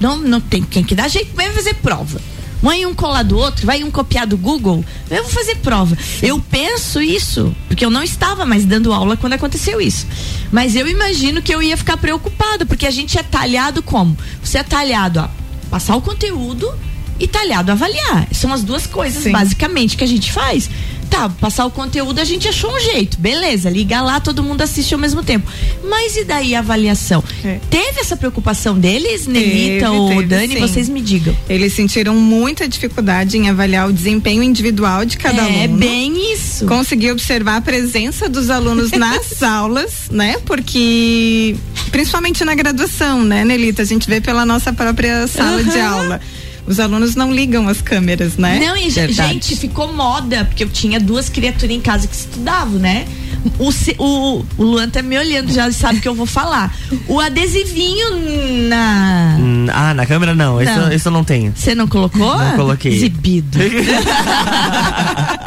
Não, 0.01 0.17
não 0.17 0.41
tem 0.41 0.63
quem 0.63 0.85
que 0.85 0.95
dá 0.95 1.09
jeito, 1.09 1.35
vai 1.35 1.51
fazer 1.51 1.75
prova. 1.75 2.21
Mãe 2.61 2.85
um 2.85 2.95
colar 2.95 3.23
do 3.23 3.39
outro, 3.39 3.65
vai 3.65 3.85
um 3.85 3.91
copiar 3.91 4.27
do 4.27 4.37
Google, 4.37 4.85
eu 5.11 5.23
vou 5.23 5.33
fazer 5.33 5.57
prova. 5.57 5.97
Eu 6.23 6.41
penso 6.41 7.01
isso, 7.01 7.55
porque 7.69 7.85
eu 7.85 7.91
não 7.91 8.03
estava 8.03 8.45
mais 8.45 8.65
dando 8.65 8.93
aula 8.93 9.17
quando 9.17 9.35
aconteceu 9.35 9.81
isso. 9.81 10.07
Mas 10.51 10.75
eu 10.75 10.89
imagino 10.89 11.41
que 11.41 11.55
eu 11.55 11.63
ia 11.63 11.77
ficar 11.77 11.97
preocupada, 11.97 12.67
porque 12.67 12.87
a 12.87 12.91
gente 12.91 13.19
é 13.19 13.23
talhado 13.23 13.83
como? 13.83 14.17
Você 14.43 14.59
é 14.59 14.63
talhado 14.63 15.21
a 15.21 15.31
passar 15.71 15.95
o 15.97 16.03
conteúdo 16.03 16.69
e 17.21 17.27
talhado 17.27 17.71
a 17.71 17.75
avaliar. 17.75 18.29
São 18.33 18.53
as 18.53 18.63
duas 18.63 18.87
coisas, 18.87 19.23
Sim. 19.23 19.33
basicamente, 19.33 19.97
que 19.97 20.05
a 20.05 20.09
gente 20.09 20.33
faz. 20.33 20.69
Tá, 21.11 21.29
passar 21.29 21.67
o 21.67 21.71
conteúdo 21.71 22.21
a 22.21 22.25
gente 22.25 22.47
achou 22.49 22.75
um 22.75 22.81
jeito, 22.81 23.19
beleza, 23.19 23.71
liga 23.71 24.01
lá, 24.01 24.21
todo 24.21 24.43
mundo 24.43 24.63
assiste 24.63 24.93
ao 24.95 25.01
mesmo 25.01 25.23
tempo. 25.23 25.51
Mas 25.85 26.17
e 26.17 26.25
daí 26.25 26.55
a 26.55 26.59
avaliação? 26.59 27.23
É. 27.45 27.59
Teve 27.71 28.01
essa 28.01 28.17
preocupação 28.17 28.79
deles, 28.79 29.27
Nelita 29.27 29.91
ou 29.91 30.09
teve, 30.09 30.27
Dani? 30.27 30.55
Sim. 30.55 30.61
Vocês 30.61 30.89
me 30.89 31.01
digam. 31.01 31.37
Eles 31.49 31.73
sentiram 31.73 32.15
muita 32.15 32.69
dificuldade 32.69 33.37
em 33.37 33.49
avaliar 33.49 33.89
o 33.89 33.93
desempenho 33.93 34.43
individual 34.43 35.05
de 35.05 35.17
cada 35.17 35.43
é, 35.43 35.45
aluno. 35.45 35.63
É 35.63 35.69
bem 35.69 36.33
isso. 36.33 36.67
Consegui 36.67 37.11
observar 37.11 37.57
a 37.57 37.61
presença 37.61 38.29
dos 38.29 38.51
alunos 38.51 38.91
nas 38.97 39.43
aulas, 39.43 40.09
né? 40.11 40.37
Porque, 40.45 41.57
principalmente 41.91 42.45
na 42.45 42.55
graduação, 42.55 43.25
né, 43.25 43.45
Nelita? 43.45 43.83
A 43.83 43.85
gente 43.85 44.09
vê 44.09 44.21
pela 44.21 44.45
nossa 44.45 44.73
própria 44.73 45.27
sala 45.27 45.63
uhum. 45.63 45.69
de 45.69 45.81
aula 45.81 46.21
os 46.69 46.79
alunos 46.79 47.17
não 47.17 47.33
ligam 47.33 47.67
as 47.67 47.81
câmeras, 47.81 48.37
né? 48.37 48.61
Não, 48.61 48.77
e 48.77 48.91
Verdade. 48.91 49.33
gente, 49.33 49.57
ficou 49.57 49.93
moda, 49.93 50.45
porque 50.45 50.63
eu 50.63 50.69
tinha 50.69 51.01
duas 51.01 51.29
criaturas 51.31 51.75
em 51.75 51.81
casa 51.81 52.07
que 52.07 52.15
estudavam, 52.15 52.79
né? 52.79 53.07
O, 53.59 53.71
o, 54.03 54.45
o 54.59 54.63
Luan 54.63 54.91
tá 54.91 55.01
me 55.01 55.17
olhando, 55.17 55.51
já 55.53 55.71
sabe 55.73 56.01
que 56.01 56.09
eu 56.09 56.15
vou 56.15 56.27
falar. 56.27 56.75
O 57.07 57.21
adesivinho 57.21 58.69
na. 58.69 59.37
Hum, 59.39 59.67
ah, 59.73 59.95
na 59.95 60.05
câmera 60.05 60.35
não, 60.35 60.57
não. 60.57 60.63
Isso, 60.63 60.93
isso 60.93 61.09
eu 61.09 61.13
não 61.13 61.25
tenho. 61.25 61.53
Você 61.55 61.75
não 61.75 61.87
colocou? 61.87 62.37
Não 62.37 62.57
coloquei. 62.57 62.93
Exibido. 62.93 63.59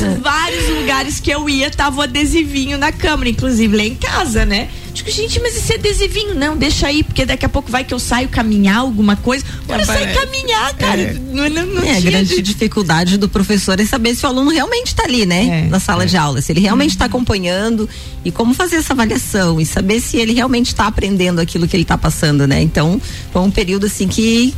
Mas 0.00 0.18
vários 0.20 0.68
lugares 0.68 1.20
que 1.20 1.30
eu 1.30 1.48
ia 1.48 1.70
tava 1.70 1.98
o 1.98 2.02
adesivinho 2.02 2.78
na 2.78 2.92
câmera, 2.92 3.30
inclusive 3.30 3.76
lá 3.76 3.84
em 3.84 3.94
casa, 3.94 4.44
né? 4.46 4.68
Digo, 4.92 5.10
gente, 5.10 5.40
mas 5.40 5.56
esse 5.56 5.72
adesivinho, 5.72 6.34
não, 6.34 6.56
deixa 6.56 6.86
aí, 6.86 7.02
porque 7.02 7.24
daqui 7.24 7.46
a 7.46 7.48
pouco 7.48 7.70
vai 7.70 7.82
que 7.82 7.94
eu 7.94 7.98
saio 7.98 8.28
caminhar 8.28 8.76
alguma 8.76 9.16
coisa. 9.16 9.44
Bora 9.66 9.84
sair 9.86 10.14
caminhar, 10.14 10.74
cara. 10.74 11.00
É. 11.00 11.12
Não, 11.14 11.48
não, 11.48 11.66
não 11.66 11.82
é, 11.82 11.96
a 11.96 12.00
grande 12.00 12.34
de... 12.34 12.42
dificuldade 12.42 13.16
do 13.16 13.28
professor 13.28 13.80
é 13.80 13.86
saber 13.86 14.14
se 14.14 14.26
o 14.26 14.28
aluno 14.28 14.50
realmente 14.50 14.88
está 14.88 15.04
ali, 15.04 15.24
né? 15.24 15.64
É. 15.64 15.68
Na 15.68 15.80
sala 15.80 16.02
é. 16.02 16.06
de 16.06 16.16
aula, 16.16 16.42
se 16.42 16.52
ele 16.52 16.60
realmente 16.60 16.90
está 16.90 17.06
uhum. 17.06 17.10
acompanhando 17.10 17.88
e 18.24 18.30
como 18.30 18.52
fazer 18.52 18.76
essa 18.76 18.92
avaliação 18.92 19.60
e 19.60 19.64
saber 19.64 20.00
se 20.00 20.18
ele 20.18 20.34
realmente 20.34 20.68
está 20.68 20.86
aprendendo 20.86 21.40
aquilo 21.40 21.66
que 21.66 21.74
ele 21.74 21.84
está 21.84 21.96
passando, 21.96 22.46
né? 22.46 22.60
Então, 22.60 23.00
foi 23.32 23.42
um 23.42 23.50
período 23.50 23.86
assim 23.86 24.06
que 24.06 24.54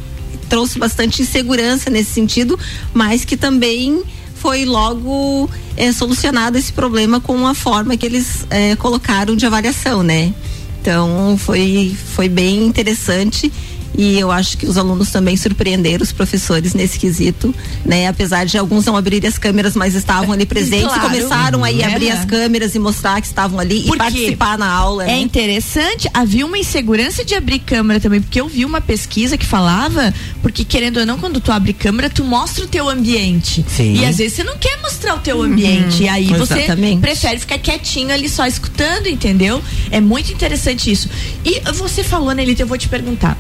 trouxe 0.49 0.79
bastante 0.79 1.23
insegurança 1.23 1.91
nesse 1.91 2.11
sentido, 2.11 2.59
mas 2.93 3.25
que 3.25 3.37
também 3.37 4.03
foi 4.45 4.67
logo 4.67 5.49
é, 5.75 5.91
solucionado 5.91 6.59
esse 6.59 6.71
problema 6.71 7.19
com 7.19 7.47
a 7.47 7.55
forma 7.55 7.97
que 7.97 8.05
eles 8.05 8.47
é, 8.51 8.77
colocaram 8.77 9.35
de 9.35 9.47
avaliação, 9.47 10.03
né? 10.03 10.35
Então 10.83 11.35
foi, 11.39 11.97
foi 12.15 12.29
bem 12.29 12.67
interessante 12.67 13.51
e 13.97 14.19
eu 14.19 14.31
acho 14.31 14.59
que 14.59 14.67
os 14.67 14.77
alunos 14.77 15.11
também 15.11 15.37
surpreenderam 15.37 16.03
os 16.03 16.13
professores 16.13 16.75
nesse 16.75 16.99
quesito, 16.99 17.55
né? 17.85 18.09
Apesar 18.09 18.45
de 18.45 18.59
alguns 18.59 18.85
não 18.85 18.97
abrirem 18.97 19.29
as 19.29 19.39
câmeras, 19.39 19.77
mas 19.77 19.95
estavam 19.95 20.33
ali 20.33 20.45
presentes 20.47 20.87
claro. 20.87 21.07
e 21.07 21.09
começaram 21.09 21.65
aí 21.65 21.83
a 21.83 21.89
abrir 21.89 22.11
as 22.11 22.25
câmeras 22.25 22.75
e 22.75 22.79
mostrar 22.79 23.21
que 23.21 23.27
estavam 23.27 23.59
ali 23.59 23.83
porque 23.83 23.95
e 23.95 23.99
participar 23.99 24.59
na 24.59 24.71
aula. 24.71 25.05
É 25.05 25.09
né? 25.09 25.21
interessante, 25.21 26.09
havia 26.13 26.45
uma 26.45 26.59
insegurança 26.59 27.25
de 27.25 27.35
abrir 27.35 27.61
câmera 27.61 28.01
também, 28.01 28.21
porque 28.21 28.41
eu 28.41 28.49
vi 28.49 28.65
uma 28.65 28.81
pesquisa 28.81 29.39
que 29.39 29.47
falava, 29.47 30.13
porque 30.43 30.65
querendo 30.65 30.99
ou 30.99 31.07
não, 31.07 31.19
quando 31.19 31.41
tu 31.41 31.53
abre 31.53 31.73
câmera, 31.73 32.11
tu 32.11 32.25
mostra 32.25 32.65
o 32.65 32.69
teu 32.69 32.89
ambiente. 32.89 33.65
Sim. 33.69 33.95
E 33.95 34.05
às 34.05 34.17
vezes 34.17 34.35
você 34.35 34.45
não 34.45 34.59
quer 34.59 34.81
mostrar 34.83 35.15
o 35.15 35.19
teu 35.19 35.37
uhum. 35.37 35.45
ambiente. 35.45 36.03
E 36.03 36.09
aí 36.09 36.33
Exatamente. 36.33 36.97
você 36.97 37.01
prefere 37.01 37.39
ficar 37.39 37.59
quietinho 37.59 38.13
ali 38.13 38.29
só 38.29 38.47
escutando, 38.47 39.07
entendeu? 39.07 39.63
É 39.91 40.01
muito 40.01 40.33
interessante 40.33 40.91
isso. 40.91 41.09
E 41.45 41.61
você 41.73 42.03
falou, 42.03 42.33
Nelita, 42.33 42.63
eu 42.63 42.67
vou 42.67 42.77
te 42.77 42.89
perguntar 42.89 43.39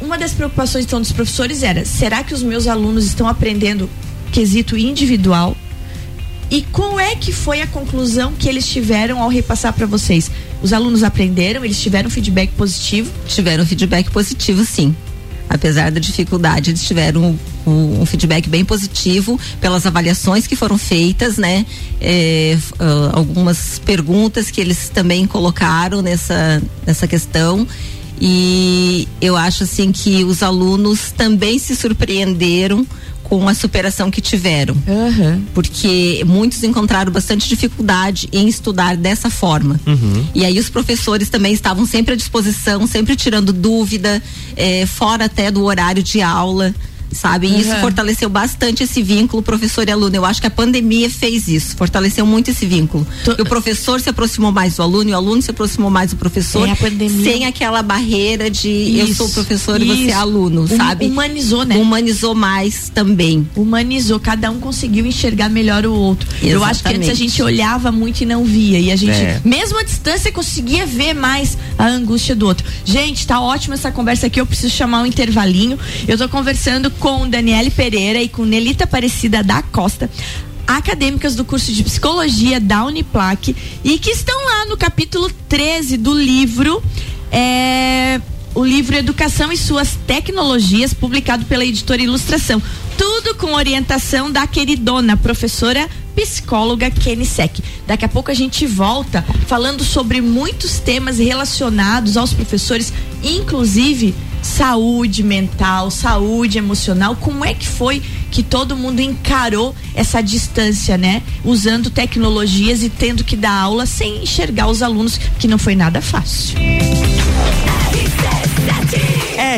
uma 0.00 0.18
das 0.18 0.32
preocupações 0.32 0.84
então 0.84 1.00
dos 1.00 1.12
professores 1.12 1.62
era: 1.62 1.84
será 1.84 2.22
que 2.22 2.34
os 2.34 2.42
meus 2.42 2.66
alunos 2.66 3.06
estão 3.06 3.26
aprendendo 3.26 3.88
quesito 4.30 4.76
individual? 4.76 5.56
E 6.50 6.62
qual 6.70 7.00
é 7.00 7.16
que 7.16 7.32
foi 7.32 7.62
a 7.62 7.66
conclusão 7.66 8.34
que 8.38 8.46
eles 8.46 8.68
tiveram 8.68 9.22
ao 9.22 9.30
repassar 9.30 9.72
para 9.72 9.86
vocês? 9.86 10.30
Os 10.62 10.72
alunos 10.74 11.02
aprenderam? 11.02 11.64
Eles 11.64 11.80
tiveram 11.80 12.10
feedback 12.10 12.52
positivo? 12.52 13.10
Tiveram 13.26 13.64
feedback 13.64 14.10
positivo, 14.10 14.62
sim. 14.62 14.94
Apesar 15.48 15.90
da 15.90 15.98
dificuldade, 15.98 16.70
eles 16.70 16.84
tiveram 16.84 17.38
um, 17.66 18.02
um 18.02 18.06
feedback 18.06 18.50
bem 18.50 18.66
positivo 18.66 19.40
pelas 19.62 19.86
avaliações 19.86 20.46
que 20.46 20.54
foram 20.54 20.76
feitas, 20.76 21.38
né? 21.38 21.64
É, 22.00 22.58
uh, 22.74 23.16
algumas 23.16 23.78
perguntas 23.78 24.50
que 24.50 24.60
eles 24.60 24.90
também 24.90 25.26
colocaram 25.26 26.02
nessa, 26.02 26.62
nessa 26.86 27.06
questão 27.08 27.66
e 28.24 29.08
eu 29.20 29.36
acho 29.36 29.64
assim 29.64 29.90
que 29.90 30.22
os 30.22 30.44
alunos 30.44 31.10
também 31.10 31.58
se 31.58 31.74
surpreenderam 31.74 32.86
com 33.24 33.48
a 33.48 33.54
superação 33.54 34.12
que 34.12 34.20
tiveram. 34.20 34.76
Uhum. 34.86 35.42
Porque 35.52 36.22
muitos 36.24 36.62
encontraram 36.62 37.10
bastante 37.10 37.48
dificuldade 37.48 38.28
em 38.32 38.46
estudar 38.46 38.96
dessa 38.96 39.28
forma. 39.28 39.80
Uhum. 39.84 40.24
E 40.32 40.44
aí 40.44 40.56
os 40.56 40.68
professores 40.68 41.28
também 41.28 41.52
estavam 41.52 41.84
sempre 41.84 42.14
à 42.14 42.16
disposição, 42.16 42.86
sempre 42.86 43.16
tirando 43.16 43.52
dúvida, 43.52 44.22
é, 44.54 44.86
fora 44.86 45.24
até 45.24 45.50
do 45.50 45.64
horário 45.64 46.02
de 46.02 46.22
aula 46.22 46.72
sabe? 47.12 47.46
E 47.46 47.50
uhum. 47.52 47.60
isso 47.60 47.76
fortaleceu 47.76 48.28
bastante 48.28 48.82
esse 48.84 49.02
vínculo 49.02 49.42
professor 49.42 49.86
e 49.88 49.92
aluno. 49.92 50.14
Eu 50.14 50.24
acho 50.24 50.40
que 50.40 50.46
a 50.46 50.50
pandemia 50.50 51.08
fez 51.10 51.48
isso, 51.48 51.76
fortaleceu 51.76 52.26
muito 52.26 52.50
esse 52.50 52.66
vínculo. 52.66 53.06
O 53.38 53.44
professor 53.44 54.00
se 54.00 54.08
aproximou 54.08 54.52
mais 54.52 54.76
do 54.76 54.82
aluno 54.82 55.10
e 55.10 55.12
o 55.12 55.16
aluno 55.16 55.42
se 55.42 55.50
aproximou 55.50 55.90
mais 55.90 56.10
do 56.10 56.16
professor, 56.16 56.68
é, 56.68 56.74
sem 57.22 57.46
aquela 57.46 57.82
barreira 57.82 58.50
de 58.50 58.68
isso, 58.68 59.10
eu 59.10 59.14
sou 59.14 59.28
professor 59.30 59.80
isso. 59.80 59.92
e 59.92 60.04
você 60.06 60.10
é 60.10 60.14
aluno, 60.14 60.66
sabe? 60.68 61.06
Humanizou, 61.06 61.64
né? 61.64 61.76
Humanizou 61.76 62.34
mais 62.34 62.88
também. 62.88 63.48
Humanizou, 63.56 64.18
cada 64.18 64.50
um 64.50 64.60
conseguiu 64.60 65.06
enxergar 65.06 65.48
melhor 65.48 65.84
o 65.86 65.94
outro. 65.94 66.28
Exatamente. 66.28 66.52
Eu 66.52 66.64
acho 66.64 66.82
que 66.82 66.94
antes 66.94 67.08
a 67.08 67.14
gente 67.14 67.42
olhava 67.42 67.92
muito 67.92 68.20
e 68.22 68.26
não 68.26 68.44
via 68.44 68.78
e 68.78 68.90
a 68.90 68.96
gente, 68.96 69.12
é. 69.12 69.40
mesmo 69.44 69.78
à 69.78 69.82
distância, 69.82 70.30
conseguia 70.32 70.86
ver 70.86 71.14
mais 71.14 71.56
a 71.78 71.86
angústia 71.86 72.34
do 72.34 72.46
outro. 72.46 72.66
Gente, 72.84 73.26
tá 73.26 73.40
ótima 73.40 73.74
essa 73.74 73.90
conversa 73.90 74.26
aqui, 74.26 74.40
eu 74.40 74.46
preciso 74.46 74.74
chamar 74.74 75.02
um 75.02 75.06
intervalinho. 75.06 75.78
Eu 76.06 76.16
tô 76.16 76.28
conversando 76.28 76.90
com 77.02 77.28
Daniele 77.28 77.68
Pereira 77.68 78.22
e 78.22 78.28
com 78.28 78.44
Nelita 78.44 78.84
Aparecida 78.84 79.42
da 79.42 79.60
Costa 79.60 80.08
acadêmicas 80.64 81.34
do 81.34 81.44
curso 81.44 81.72
de 81.72 81.82
psicologia 81.82 82.60
da 82.60 82.84
Uniplac 82.84 83.56
e 83.82 83.98
que 83.98 84.10
estão 84.10 84.36
lá 84.44 84.66
no 84.66 84.76
capítulo 84.76 85.28
13 85.48 85.96
do 85.96 86.14
livro 86.14 86.80
é, 87.32 88.20
o 88.54 88.64
livro 88.64 88.94
Educação 88.94 89.50
e 89.50 89.56
Suas 89.56 89.98
Tecnologias, 90.06 90.94
publicado 90.94 91.44
pela 91.46 91.64
editora 91.64 92.00
Ilustração. 92.00 92.62
Tudo 92.96 93.34
com 93.34 93.54
orientação 93.54 94.30
da 94.30 94.46
queridona 94.46 95.16
professora 95.16 95.88
psicóloga 96.14 96.88
Kenny 96.88 97.26
Sec. 97.26 97.58
Daqui 97.84 98.04
a 98.04 98.08
pouco 98.08 98.30
a 98.30 98.34
gente 98.34 98.64
volta 98.64 99.24
falando 99.48 99.82
sobre 99.82 100.20
muitos 100.20 100.78
temas 100.78 101.18
relacionados 101.18 102.16
aos 102.16 102.32
professores, 102.32 102.92
inclusive 103.24 104.14
saúde 104.42 105.22
mental, 105.22 105.90
saúde 105.90 106.58
emocional. 106.58 107.16
Como 107.16 107.44
é 107.44 107.54
que 107.54 107.66
foi 107.66 108.02
que 108.30 108.42
todo 108.42 108.76
mundo 108.76 109.00
encarou 109.00 109.74
essa 109.94 110.20
distância, 110.20 110.98
né? 110.98 111.22
Usando 111.44 111.90
tecnologias 111.90 112.82
e 112.82 112.90
tendo 112.90 113.24
que 113.24 113.36
dar 113.36 113.52
aula 113.52 113.86
sem 113.86 114.22
enxergar 114.22 114.66
os 114.66 114.82
alunos, 114.82 115.18
que 115.38 115.46
não 115.46 115.58
foi 115.58 115.74
nada 115.74 116.00
fácil. 116.00 116.58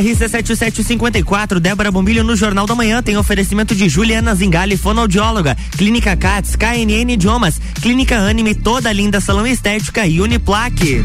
RC7754, 0.01 1.61
Débora 1.61 1.91
Bombilho 1.91 2.25
no 2.25 2.35
Jornal 2.35 2.67
da 2.67 2.75
Manhã 2.75 3.03
tem 3.03 3.17
oferecimento 3.17 3.75
de 3.75 3.89
Juliana 3.89 4.35
Zingali, 4.35 4.77
fonoaudióloga, 4.77 5.57
Clínica 5.77 6.17
Cats, 6.17 6.57
KNN 6.57 7.13
Idiomas, 7.13 7.61
Clínica 7.81 8.19
Anime, 8.19 8.55
toda 8.55 8.93
linda 8.93 9.21
salão 9.21 9.47
estética 9.47 10.07
e 10.07 10.21
Uniplaque. 10.21 11.05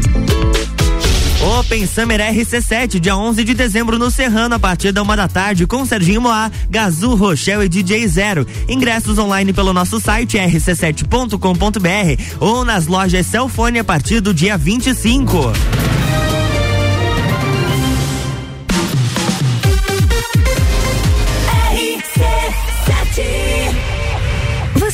Open 1.40 1.86
Summer 1.86 2.20
RC7, 2.20 3.00
dia 3.00 3.16
11 3.16 3.42
de 3.44 3.54
dezembro 3.54 3.98
no 3.98 4.10
Serrano, 4.10 4.56
a 4.56 4.58
partir 4.58 4.92
da 4.92 5.00
uma 5.02 5.16
da 5.16 5.26
tarde, 5.26 5.66
com 5.66 5.86
Serginho 5.86 6.20
Moá, 6.20 6.50
Gazu, 6.68 7.14
Rochelle 7.14 7.64
e 7.64 7.68
DJ 7.68 8.06
Zero. 8.08 8.46
Ingressos 8.68 9.18
online 9.18 9.50
pelo 9.50 9.72
nosso 9.72 9.98
site 9.98 10.36
rc7.com.br 10.36 12.22
ou 12.38 12.62
nas 12.62 12.86
lojas 12.86 13.26
Celfone 13.26 13.78
a 13.78 13.84
partir 13.84 14.20
do 14.20 14.34
dia 14.34 14.58
25. 14.58 15.52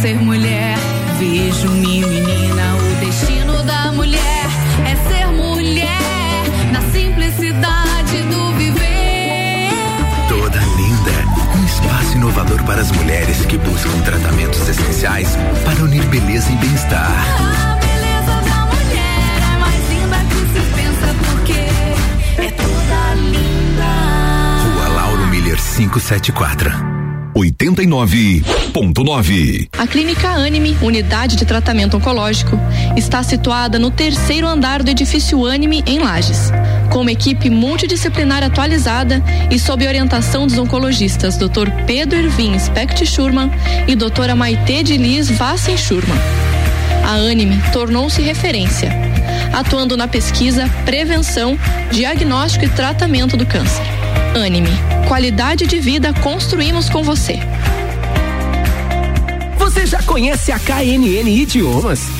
Ser 0.00 0.18
mulher, 0.18 0.78
vejo-me 1.18 2.00
menina. 2.00 2.74
O 2.76 3.04
destino 3.04 3.62
da 3.64 3.92
mulher 3.92 4.46
é 4.86 4.96
ser 4.96 5.26
mulher, 5.26 6.42
na 6.72 6.80
simplicidade 6.90 8.22
do 8.30 8.50
viver. 8.54 9.68
Toda 10.26 10.58
linda. 10.58 11.58
Um 11.58 11.64
espaço 11.66 12.16
inovador 12.16 12.62
para 12.64 12.80
as 12.80 12.90
mulheres 12.92 13.44
que 13.44 13.58
buscam 13.58 14.00
tratamentos 14.00 14.66
essenciais 14.66 15.36
para 15.66 15.84
unir 15.84 16.04
beleza 16.06 16.50
e 16.50 16.56
bem-estar. 16.56 17.10
A 17.38 17.76
beleza 17.76 18.40
da 18.40 18.66
mulher 18.74 19.38
é 19.52 19.58
mais 19.58 19.88
linda 19.90 20.16
que 20.30 20.40
se 20.46 20.60
pensa, 20.76 21.14
porque 21.28 22.40
é 22.40 22.50
toda 22.52 23.14
linda. 23.16 23.84
Rua 24.64 24.88
Lauro 24.88 25.26
Miller 25.26 25.58
574. 25.58 26.89
89.9. 27.40 29.68
A 29.78 29.86
Clínica 29.86 30.28
Anime, 30.28 30.76
unidade 30.82 31.36
de 31.36 31.46
tratamento 31.46 31.96
oncológico, 31.96 32.58
está 32.96 33.22
situada 33.22 33.78
no 33.78 33.90
terceiro 33.90 34.46
andar 34.46 34.82
do 34.82 34.90
edifício 34.90 35.46
Anime, 35.46 35.82
em 35.86 36.00
Lages. 36.00 36.52
Com 36.90 37.00
uma 37.00 37.12
equipe 37.12 37.48
multidisciplinar 37.48 38.42
atualizada 38.42 39.24
e 39.50 39.58
sob 39.58 39.86
orientação 39.86 40.46
dos 40.46 40.58
oncologistas 40.58 41.38
Dr. 41.38 41.70
Pedro 41.86 42.18
Ervin 42.18 42.58
Specht 42.58 43.06
Schurman 43.06 43.50
e 43.88 43.96
doutora 43.96 44.36
Maite 44.36 44.82
de 44.82 44.98
Liz 44.98 45.30
Vassen 45.30 45.78
Schurman. 45.78 46.18
A 47.04 47.14
Anime 47.14 47.58
tornou-se 47.72 48.20
referência, 48.20 48.92
atuando 49.52 49.96
na 49.96 50.06
pesquisa, 50.06 50.68
prevenção, 50.84 51.58
diagnóstico 51.90 52.66
e 52.66 52.68
tratamento 52.68 53.36
do 53.36 53.46
câncer. 53.46 53.82
Anime, 54.34 54.70
qualidade 55.10 55.66
de 55.66 55.80
vida 55.80 56.14
construímos 56.22 56.88
com 56.88 57.02
você. 57.02 57.40
Você 59.58 59.84
já 59.84 60.00
conhece 60.04 60.52
a 60.52 60.58
KNN 60.60 61.28
Idiomas? 61.28 62.19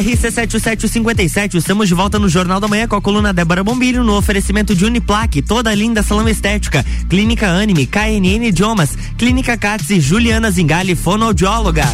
RC7757, 0.00 1.54
estamos 1.54 1.86
de 1.86 1.94
volta 1.94 2.18
no 2.18 2.28
Jornal 2.28 2.58
da 2.58 2.66
Manhã 2.66 2.88
com 2.88 2.96
a 2.96 3.02
coluna 3.02 3.32
Débora 3.32 3.62
Bombilho 3.62 4.02
no 4.02 4.16
oferecimento 4.16 4.74
de 4.74 4.84
Uniplaque, 4.84 5.42
toda 5.42 5.74
linda 5.74 6.02
salão 6.02 6.26
estética, 6.28 6.84
Clínica 7.08 7.48
Anime, 7.48 7.86
KNN 7.86 8.46
Idiomas, 8.46 8.96
Clínica 9.18 9.58
Cats 9.58 9.90
e 9.90 10.00
Juliana 10.00 10.50
Zingali, 10.50 10.94
fonoaudióloga. 10.94 11.84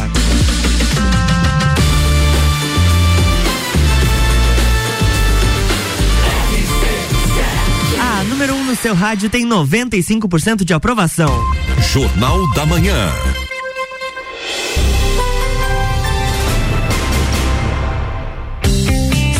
A 7.99 8.23
número 8.23 8.53
1 8.53 8.57
um 8.57 8.63
no 8.63 8.75
seu 8.75 8.95
rádio 8.95 9.29
tem 9.29 9.45
95% 9.45 10.63
de 10.63 10.73
aprovação. 10.73 11.29
Jornal 11.91 12.53
da 12.53 12.65
Manhã. 12.65 13.11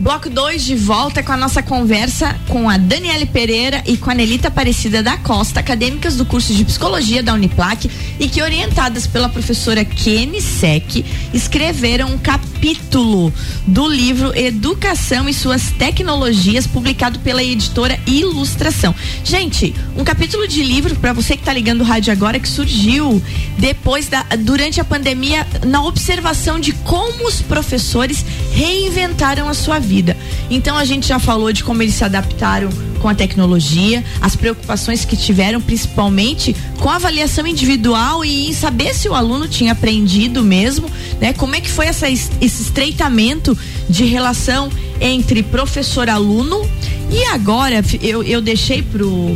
Bloco 0.00 0.30
2 0.30 0.64
de 0.64 0.74
volta 0.74 1.22
com 1.22 1.30
a 1.30 1.36
nossa 1.36 1.62
conversa 1.62 2.34
com 2.48 2.70
a 2.70 2.78
Daniele 2.78 3.26
Pereira 3.26 3.82
e 3.84 3.98
com 3.98 4.10
a 4.10 4.14
Nelita 4.14 4.48
Aparecida 4.48 5.02
da 5.02 5.18
Costa, 5.18 5.60
acadêmicas 5.60 6.16
do 6.16 6.24
curso 6.24 6.54
de 6.54 6.64
psicologia 6.64 7.22
da 7.22 7.34
Uniplac 7.34 7.90
e 8.18 8.26
que, 8.26 8.40
orientadas 8.40 9.06
pela 9.06 9.28
professora 9.28 9.84
Kenny 9.84 10.40
Sec, 10.40 11.04
escreveram 11.34 12.14
um 12.14 12.16
capítulo 12.16 13.30
do 13.66 13.86
livro 13.86 14.34
Educação 14.34 15.28
e 15.28 15.34
Suas 15.34 15.70
Tecnologias, 15.72 16.66
publicado 16.66 17.18
pela 17.18 17.44
editora 17.44 18.00
Ilustração. 18.06 18.94
Gente, 19.22 19.74
um 19.98 20.02
capítulo 20.02 20.48
de 20.48 20.62
livro 20.62 20.96
para 20.96 21.12
você 21.12 21.34
que 21.34 21.42
está 21.42 21.52
ligando 21.52 21.82
o 21.82 21.84
rádio 21.84 22.10
agora 22.10 22.40
que 22.40 22.48
surgiu 22.48 23.22
depois 23.58 24.08
da 24.08 24.22
durante 24.38 24.80
a 24.80 24.84
pandemia 24.84 25.46
na 25.66 25.84
observação 25.84 26.58
de 26.58 26.72
como 26.72 27.28
os 27.28 27.42
professores 27.42 28.24
reinventaram 28.54 29.46
a 29.46 29.52
sua 29.52 29.78
vida 29.78 29.89
vida. 29.90 30.16
Então 30.48 30.76
a 30.76 30.84
gente 30.84 31.08
já 31.08 31.18
falou 31.18 31.52
de 31.52 31.64
como 31.64 31.82
eles 31.82 31.94
se 31.94 32.04
adaptaram 32.04 32.70
com 33.00 33.08
a 33.08 33.14
tecnologia, 33.14 34.04
as 34.20 34.36
preocupações 34.36 35.04
que 35.04 35.16
tiveram, 35.16 35.60
principalmente 35.60 36.54
com 36.78 36.88
a 36.88 36.96
avaliação 36.96 37.46
individual 37.46 38.24
e 38.24 38.50
em 38.50 38.52
saber 38.52 38.94
se 38.94 39.08
o 39.08 39.14
aluno 39.14 39.48
tinha 39.48 39.72
aprendido 39.72 40.44
mesmo, 40.44 40.88
né? 41.20 41.32
Como 41.32 41.56
é 41.56 41.60
que 41.60 41.68
foi 41.68 41.86
essa, 41.86 42.08
esse 42.08 42.30
estreitamento 42.40 43.58
de 43.88 44.04
relação 44.04 44.70
entre 45.00 45.42
professor-aluno 45.42 46.62
e 47.10 47.24
agora 47.24 47.82
eu, 48.00 48.22
eu 48.22 48.40
deixei 48.40 48.84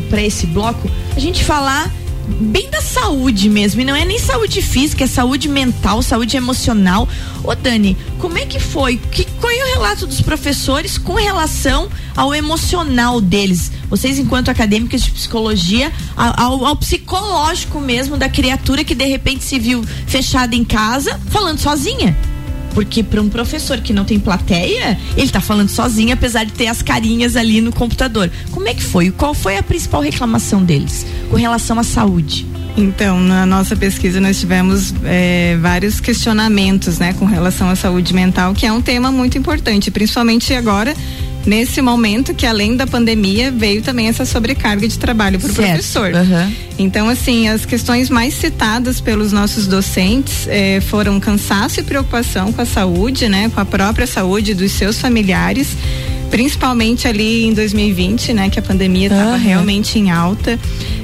para 0.09 0.23
esse 0.23 0.47
bloco 0.47 0.89
a 1.17 1.19
gente 1.19 1.43
falar 1.43 1.91
bem 2.27 2.71
da 2.71 2.81
saúde 2.81 3.49
mesmo, 3.49 3.81
e 3.81 3.85
não 3.85 3.95
é 3.95 4.05
nem 4.05 4.19
saúde 4.19 4.63
física, 4.63 5.05
é 5.05 5.07
saúde 5.07 5.49
mental, 5.49 6.03
saúde 6.03 6.37
emocional. 6.37 7.09
Ô 7.43 7.55
Dani, 7.55 7.97
como 8.19 8.39
é 8.39 8.47
que 8.47 8.59
foi? 8.59 8.97
Que 8.97 9.27
foi 9.41 9.57
o 9.57 9.67
relato 9.75 10.07
dos 10.07 10.21
professores 10.21 10.97
com 10.97 11.15
relação 11.15 11.89
ao 12.17 12.35
emocional 12.35 13.21
deles? 13.21 13.71
Vocês, 13.89 14.19
enquanto 14.19 14.49
acadêmicas 14.49 15.03
de 15.03 15.11
psicologia, 15.11 15.93
ao, 16.17 16.65
ao 16.65 16.77
psicológico 16.77 17.81
mesmo 17.81 18.17
da 18.17 18.29
criatura 18.29 18.85
que 18.85 18.95
de 18.95 19.05
repente 19.05 19.45
se 19.45 19.59
viu 19.59 19.85
fechada 20.07 20.57
em 20.57 20.65
casa, 20.65 21.21
falando 21.31 21.59
sozinha. 21.59 22.17
Porque 22.75 23.05
para 23.05 23.23
um 23.23 23.29
professor 23.29 23.81
que 23.81 23.93
não 23.93 24.05
tem 24.05 24.19
plateia, 24.19 24.99
ele 25.17 25.31
tá 25.31 25.41
falando 25.41 25.69
sozinho, 25.69 26.13
apesar 26.13 26.45
de 26.45 26.53
ter 26.53 26.67
as 26.67 26.83
carinhas 26.83 27.37
ali 27.37 27.61
no 27.61 27.73
computador. 27.73 28.29
Como 28.51 28.67
é 28.67 28.75
que 28.75 28.83
foi? 28.83 29.13
Qual 29.13 29.33
foi 29.33 29.57
a 29.57 29.63
principal 29.63 30.03
reclamação 30.03 30.63
deles 30.63 31.07
com 31.31 31.37
relação 31.37 31.79
à 31.79 31.83
saúde? 31.83 32.47
Então, 32.77 33.21
na 33.21 33.47
nossa 33.47 33.77
pesquisa 33.77 34.21
nós 34.21 34.39
tivemos 34.41 34.93
é, 35.05 35.57
vários 35.61 36.01
questionamentos, 36.01 36.99
né, 36.99 37.13
com 37.13 37.25
relação 37.25 37.71
à 37.71 37.77
saúde 37.77 38.13
mental, 38.13 38.53
que 38.53 38.67
é 38.67 38.73
um 38.73 38.83
tema 38.83 39.13
muito 39.13 39.39
importante, 39.39 39.91
principalmente 39.91 40.53
agora 40.53 40.95
nesse 41.47 41.83
momento 41.83 42.35
que 42.35 42.47
além 42.47 42.75
da 42.75 42.87
pandemia 42.87 43.53
veio 43.53 43.83
também 43.83 44.09
essa 44.09 44.25
sobrecarga 44.25 44.89
de 44.89 44.99
trabalho 44.99 45.39
para 45.39 45.51
o 45.51 45.55
professor. 45.55 46.11
Uhum. 46.13 46.53
Então, 46.79 47.09
assim, 47.09 47.49
as 47.49 47.67
questões 47.67 48.09
mais 48.09 48.35
citadas 48.35 49.01
pelos 49.01 49.31
nossos 49.31 49.67
docentes 49.67 50.47
eh, 50.49 50.81
foram 50.89 51.21
cansaço 51.21 51.81
e 51.81 51.83
preocupação 51.83 52.51
com 52.53 52.63
a 52.63 52.67
saúde, 52.67 53.29
né, 53.29 53.51
com 53.55 53.61
a 53.61 53.65
própria 53.65 54.07
saúde 54.07 54.55
dos 54.55 54.73
seus 54.73 54.99
familiares 54.99 55.69
principalmente 56.31 57.07
ali 57.07 57.45
em 57.45 57.53
2020, 57.53 58.33
né, 58.33 58.51
que 58.51 58.59
a 58.59 58.63
pandemia 58.63 59.09
estava 59.09 59.31
Aham. 59.31 59.37
realmente 59.37 59.99
em 59.99 60.11
alta. 60.11 60.59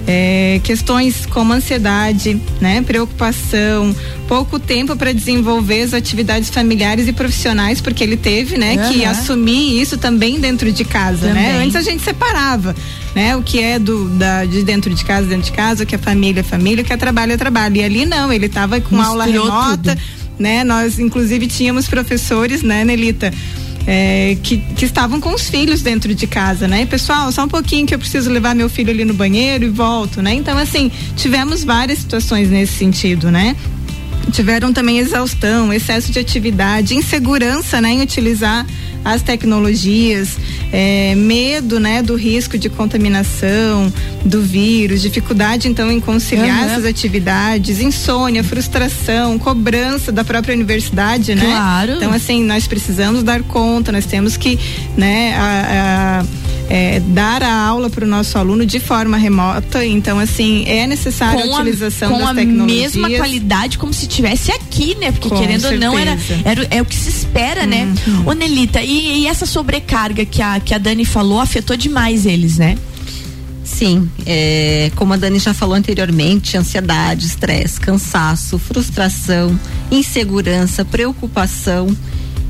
É, 0.06 0.60
questões 0.64 1.24
como 1.26 1.52
ansiedade, 1.52 2.40
né, 2.60 2.82
preocupação, 2.82 3.94
pouco 4.26 4.58
tempo 4.58 4.96
para 4.96 5.12
desenvolver 5.12 5.82
as 5.82 5.94
atividades 5.94 6.48
familiares 6.50 7.06
e 7.06 7.12
profissionais, 7.12 7.80
porque 7.80 8.02
ele 8.02 8.16
teve, 8.16 8.56
né, 8.58 8.88
que 8.88 9.04
Aham. 9.04 9.10
assumir 9.12 9.80
isso 9.80 9.96
também 9.98 10.40
dentro 10.40 10.72
de 10.72 10.84
casa, 10.84 11.32
né? 11.32 11.52
Também. 11.52 11.66
Antes 11.66 11.76
a 11.76 11.82
gente 11.82 12.02
separava, 12.02 12.74
né, 13.14 13.36
o 13.36 13.42
que 13.42 13.60
é 13.60 13.78
do 13.78 14.08
da 14.10 14.44
de 14.44 14.62
dentro 14.64 14.92
de 14.92 15.04
casa, 15.04 15.26
dentro 15.28 15.44
de 15.44 15.52
casa, 15.52 15.84
o 15.84 15.86
que 15.86 15.94
é 15.94 15.98
família, 15.98 16.40
é 16.40 16.44
família, 16.44 16.82
o 16.82 16.86
que 16.86 16.92
é 16.92 16.96
trabalho, 16.96 17.32
é 17.32 17.36
trabalho. 17.36 17.76
E 17.76 17.84
ali 17.84 18.04
não, 18.06 18.32
ele 18.32 18.46
estava 18.46 18.80
com 18.80 19.00
aula 19.00 19.26
Misturou 19.26 19.46
remota, 19.48 19.94
tudo. 19.96 20.02
né? 20.38 20.64
Nós 20.64 20.98
inclusive 20.98 21.46
tínhamos 21.46 21.86
professores, 21.86 22.62
né, 22.62 22.84
Nelita, 22.84 23.32
é, 23.92 24.36
que, 24.40 24.58
que 24.58 24.84
estavam 24.84 25.20
com 25.20 25.34
os 25.34 25.50
filhos 25.50 25.82
dentro 25.82 26.14
de 26.14 26.24
casa, 26.24 26.68
né? 26.68 26.86
Pessoal, 26.86 27.32
só 27.32 27.42
um 27.42 27.48
pouquinho 27.48 27.84
que 27.88 27.92
eu 27.92 27.98
preciso 27.98 28.30
levar 28.30 28.54
meu 28.54 28.68
filho 28.68 28.88
ali 28.88 29.04
no 29.04 29.12
banheiro 29.12 29.64
e 29.64 29.68
volto, 29.68 30.22
né? 30.22 30.32
Então, 30.32 30.56
assim, 30.56 30.92
tivemos 31.16 31.64
várias 31.64 31.98
situações 31.98 32.48
nesse 32.48 32.74
sentido, 32.74 33.32
né? 33.32 33.56
Tiveram 34.30 34.72
também 34.72 34.98
exaustão, 34.98 35.72
excesso 35.72 36.12
de 36.12 36.20
atividade, 36.20 36.94
insegurança, 36.94 37.80
né, 37.80 37.90
em 37.90 38.00
utilizar 38.00 38.64
as 39.04 39.22
tecnologias, 39.22 40.36
é, 40.72 41.14
medo, 41.16 41.78
né, 41.80 42.02
do 42.02 42.14
risco 42.14 42.56
de 42.58 42.68
contaminação 42.68 43.92
do 44.24 44.40
vírus, 44.42 45.00
dificuldade 45.02 45.68
então 45.68 45.90
em 45.90 45.98
conciliar 46.00 46.58
Aham. 46.64 46.66
essas 46.72 46.84
atividades, 46.84 47.80
insônia, 47.80 48.44
frustração, 48.44 49.38
cobrança 49.38 50.12
da 50.12 50.22
própria 50.24 50.54
universidade, 50.54 51.34
né? 51.34 51.44
Claro. 51.44 51.92
Então 51.94 52.12
assim 52.12 52.44
nós 52.44 52.66
precisamos 52.66 53.22
dar 53.22 53.42
conta, 53.42 53.90
nós 53.92 54.06
temos 54.06 54.36
que, 54.36 54.58
né, 54.96 55.34
a- 55.36 56.20
a- 56.22 56.24
é, 56.70 57.00
dar 57.00 57.42
a 57.42 57.52
aula 57.52 57.90
para 57.90 58.04
o 58.04 58.08
nosso 58.08 58.38
aluno 58.38 58.64
de 58.64 58.78
forma 58.78 59.16
remota. 59.16 59.84
Então 59.84 60.20
assim 60.20 60.64
é 60.66 60.86
necessária 60.86 61.44
a 61.44 61.56
utilização 61.56 62.12
com 62.12 62.18
das 62.18 62.28
a 62.28 62.34
tecnologias. 62.34 62.94
mesma 62.94 63.10
qualidade 63.18 63.76
como 63.76 63.92
se 63.92 64.06
tivesse 64.06 64.52
aqui, 64.52 64.94
né? 64.94 65.10
Porque 65.10 65.28
Com 65.28 65.36
querendo 65.36 65.64
ou 65.66 65.76
não 65.76 65.98
era, 65.98 66.16
certeza. 66.16 66.48
era 66.48 66.68
é 66.70 66.80
o 66.80 66.84
que 66.84 66.94
se 66.94 67.08
espera, 67.08 67.66
né? 67.66 67.92
Ô 68.24 68.32
Nelita, 68.32 68.80
e, 68.80 69.22
e 69.22 69.26
essa 69.26 69.44
sobrecarga 69.44 70.24
que 70.24 70.40
a 70.40 70.60
que 70.60 70.72
a 70.72 70.78
Dani 70.78 71.04
falou 71.04 71.40
afetou 71.40 71.76
demais 71.76 72.24
eles, 72.24 72.56
né? 72.56 72.78
Sim, 73.64 74.10
é, 74.26 74.90
como 74.96 75.12
a 75.12 75.16
Dani 75.16 75.38
já 75.38 75.54
falou 75.54 75.74
anteriormente, 75.74 76.56
ansiedade, 76.56 77.26
estresse, 77.26 77.80
cansaço, 77.80 78.58
frustração, 78.58 79.58
insegurança, 79.90 80.84
preocupação 80.84 81.88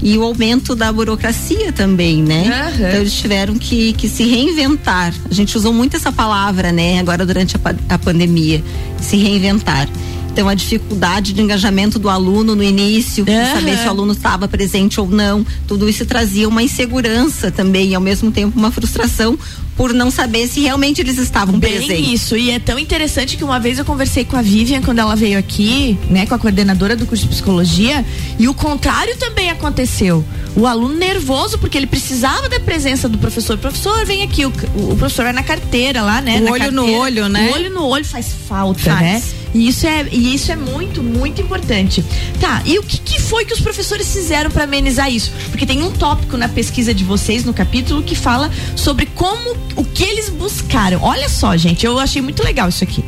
e 0.02 0.16
o 0.16 0.22
aumento 0.22 0.74
da 0.74 0.92
burocracia 0.92 1.72
também, 1.72 2.22
né? 2.22 2.48
Aham. 2.48 2.88
Então 2.88 3.00
eles 3.00 3.12
tiveram 3.12 3.54
que, 3.58 3.92
que 3.92 4.08
se 4.08 4.24
reinventar. 4.24 5.12
A 5.30 5.34
gente 5.34 5.56
usou 5.56 5.72
muito 5.72 5.96
essa 5.96 6.10
palavra, 6.10 6.72
né? 6.72 6.98
Agora 6.98 7.24
durante 7.26 7.56
a, 7.56 7.94
a 7.94 7.98
pandemia, 7.98 8.62
se 9.00 9.16
reinventar. 9.16 9.88
Então 10.32 10.48
a 10.48 10.54
dificuldade 10.54 11.32
de 11.32 11.42
engajamento 11.42 11.98
do 11.98 12.08
aluno 12.08 12.54
no 12.54 12.62
início, 12.62 13.24
Aham. 13.28 13.54
saber 13.54 13.76
se 13.78 13.86
o 13.86 13.90
aluno 13.90 14.12
estava 14.12 14.46
presente 14.48 15.00
ou 15.00 15.08
não, 15.08 15.44
tudo 15.66 15.88
isso 15.88 16.06
trazia 16.06 16.48
uma 16.48 16.62
insegurança 16.62 17.50
também 17.50 17.90
e 17.90 17.94
ao 17.94 18.00
mesmo 18.00 18.30
tempo 18.30 18.58
uma 18.58 18.70
frustração 18.70 19.38
por 19.76 19.94
não 19.94 20.10
saber 20.10 20.46
se 20.46 20.60
realmente 20.60 21.00
eles 21.00 21.16
estavam 21.16 21.58
Bem 21.58 21.72
presentes. 21.72 22.12
isso, 22.22 22.36
e 22.36 22.50
é 22.50 22.58
tão 22.58 22.78
interessante 22.78 23.36
que 23.36 23.42
uma 23.42 23.58
vez 23.58 23.78
eu 23.78 23.84
conversei 23.84 24.24
com 24.26 24.36
a 24.36 24.42
Vivian 24.42 24.82
quando 24.82 24.98
ela 24.98 25.16
veio 25.16 25.38
aqui, 25.38 25.98
né, 26.10 26.26
com 26.26 26.34
a 26.34 26.38
coordenadora 26.38 26.94
do 26.94 27.06
curso 27.06 27.22
de 27.24 27.30
psicologia, 27.30 28.04
e 28.38 28.46
o 28.46 28.52
contrário 28.52 29.16
também 29.16 29.48
aconteceu. 29.48 30.22
O 30.54 30.66
aluno 30.66 30.94
nervoso 30.94 31.58
porque 31.58 31.78
ele 31.78 31.86
precisava 31.86 32.46
da 32.48 32.60
presença 32.60 33.08
do 33.08 33.16
professor. 33.16 33.56
Professor, 33.56 34.04
vem 34.04 34.22
aqui, 34.22 34.44
o, 34.44 34.48
o 34.74 34.96
professor 34.96 35.22
vai 35.24 35.32
na 35.32 35.42
carteira 35.42 36.02
lá, 36.02 36.20
né? 36.20 36.40
O 36.40 36.50
olho 36.52 36.72
no 36.72 36.82
carteira. 36.82 37.00
olho, 37.00 37.28
né? 37.30 37.48
O 37.48 37.54
olho 37.54 37.70
no 37.70 37.84
olho 37.86 38.04
faz 38.04 38.34
falta, 38.46 38.80
Faz. 38.80 39.00
né? 39.00 39.22
E 39.54 39.68
isso 39.68 39.86
é, 39.86 40.06
e 40.10 40.34
isso 40.34 40.52
é 40.52 40.56
muito, 40.56 41.02
muito 41.02 41.40
importante. 41.40 42.04
Tá, 42.40 42.62
e 42.64 42.78
o 42.78 42.82
que, 42.82 42.98
que 42.98 43.20
foi 43.20 43.44
que 43.44 43.52
os 43.52 43.60
professores 43.60 44.12
fizeram 44.12 44.50
para 44.50 44.64
amenizar 44.64 45.10
isso? 45.10 45.32
Porque 45.50 45.66
tem 45.66 45.82
um 45.82 45.90
tópico 45.90 46.36
na 46.36 46.48
pesquisa 46.48 46.94
de 46.94 47.04
vocês, 47.04 47.44
no 47.44 47.52
capítulo, 47.52 48.02
que 48.02 48.14
fala 48.14 48.50
sobre 48.76 49.06
como, 49.06 49.56
o 49.76 49.84
que 49.84 50.04
eles 50.04 50.28
buscaram. 50.28 51.00
Olha 51.02 51.28
só, 51.28 51.56
gente, 51.56 51.84
eu 51.84 51.98
achei 51.98 52.22
muito 52.22 52.42
legal 52.42 52.68
isso 52.68 52.84
aqui. 52.84 53.04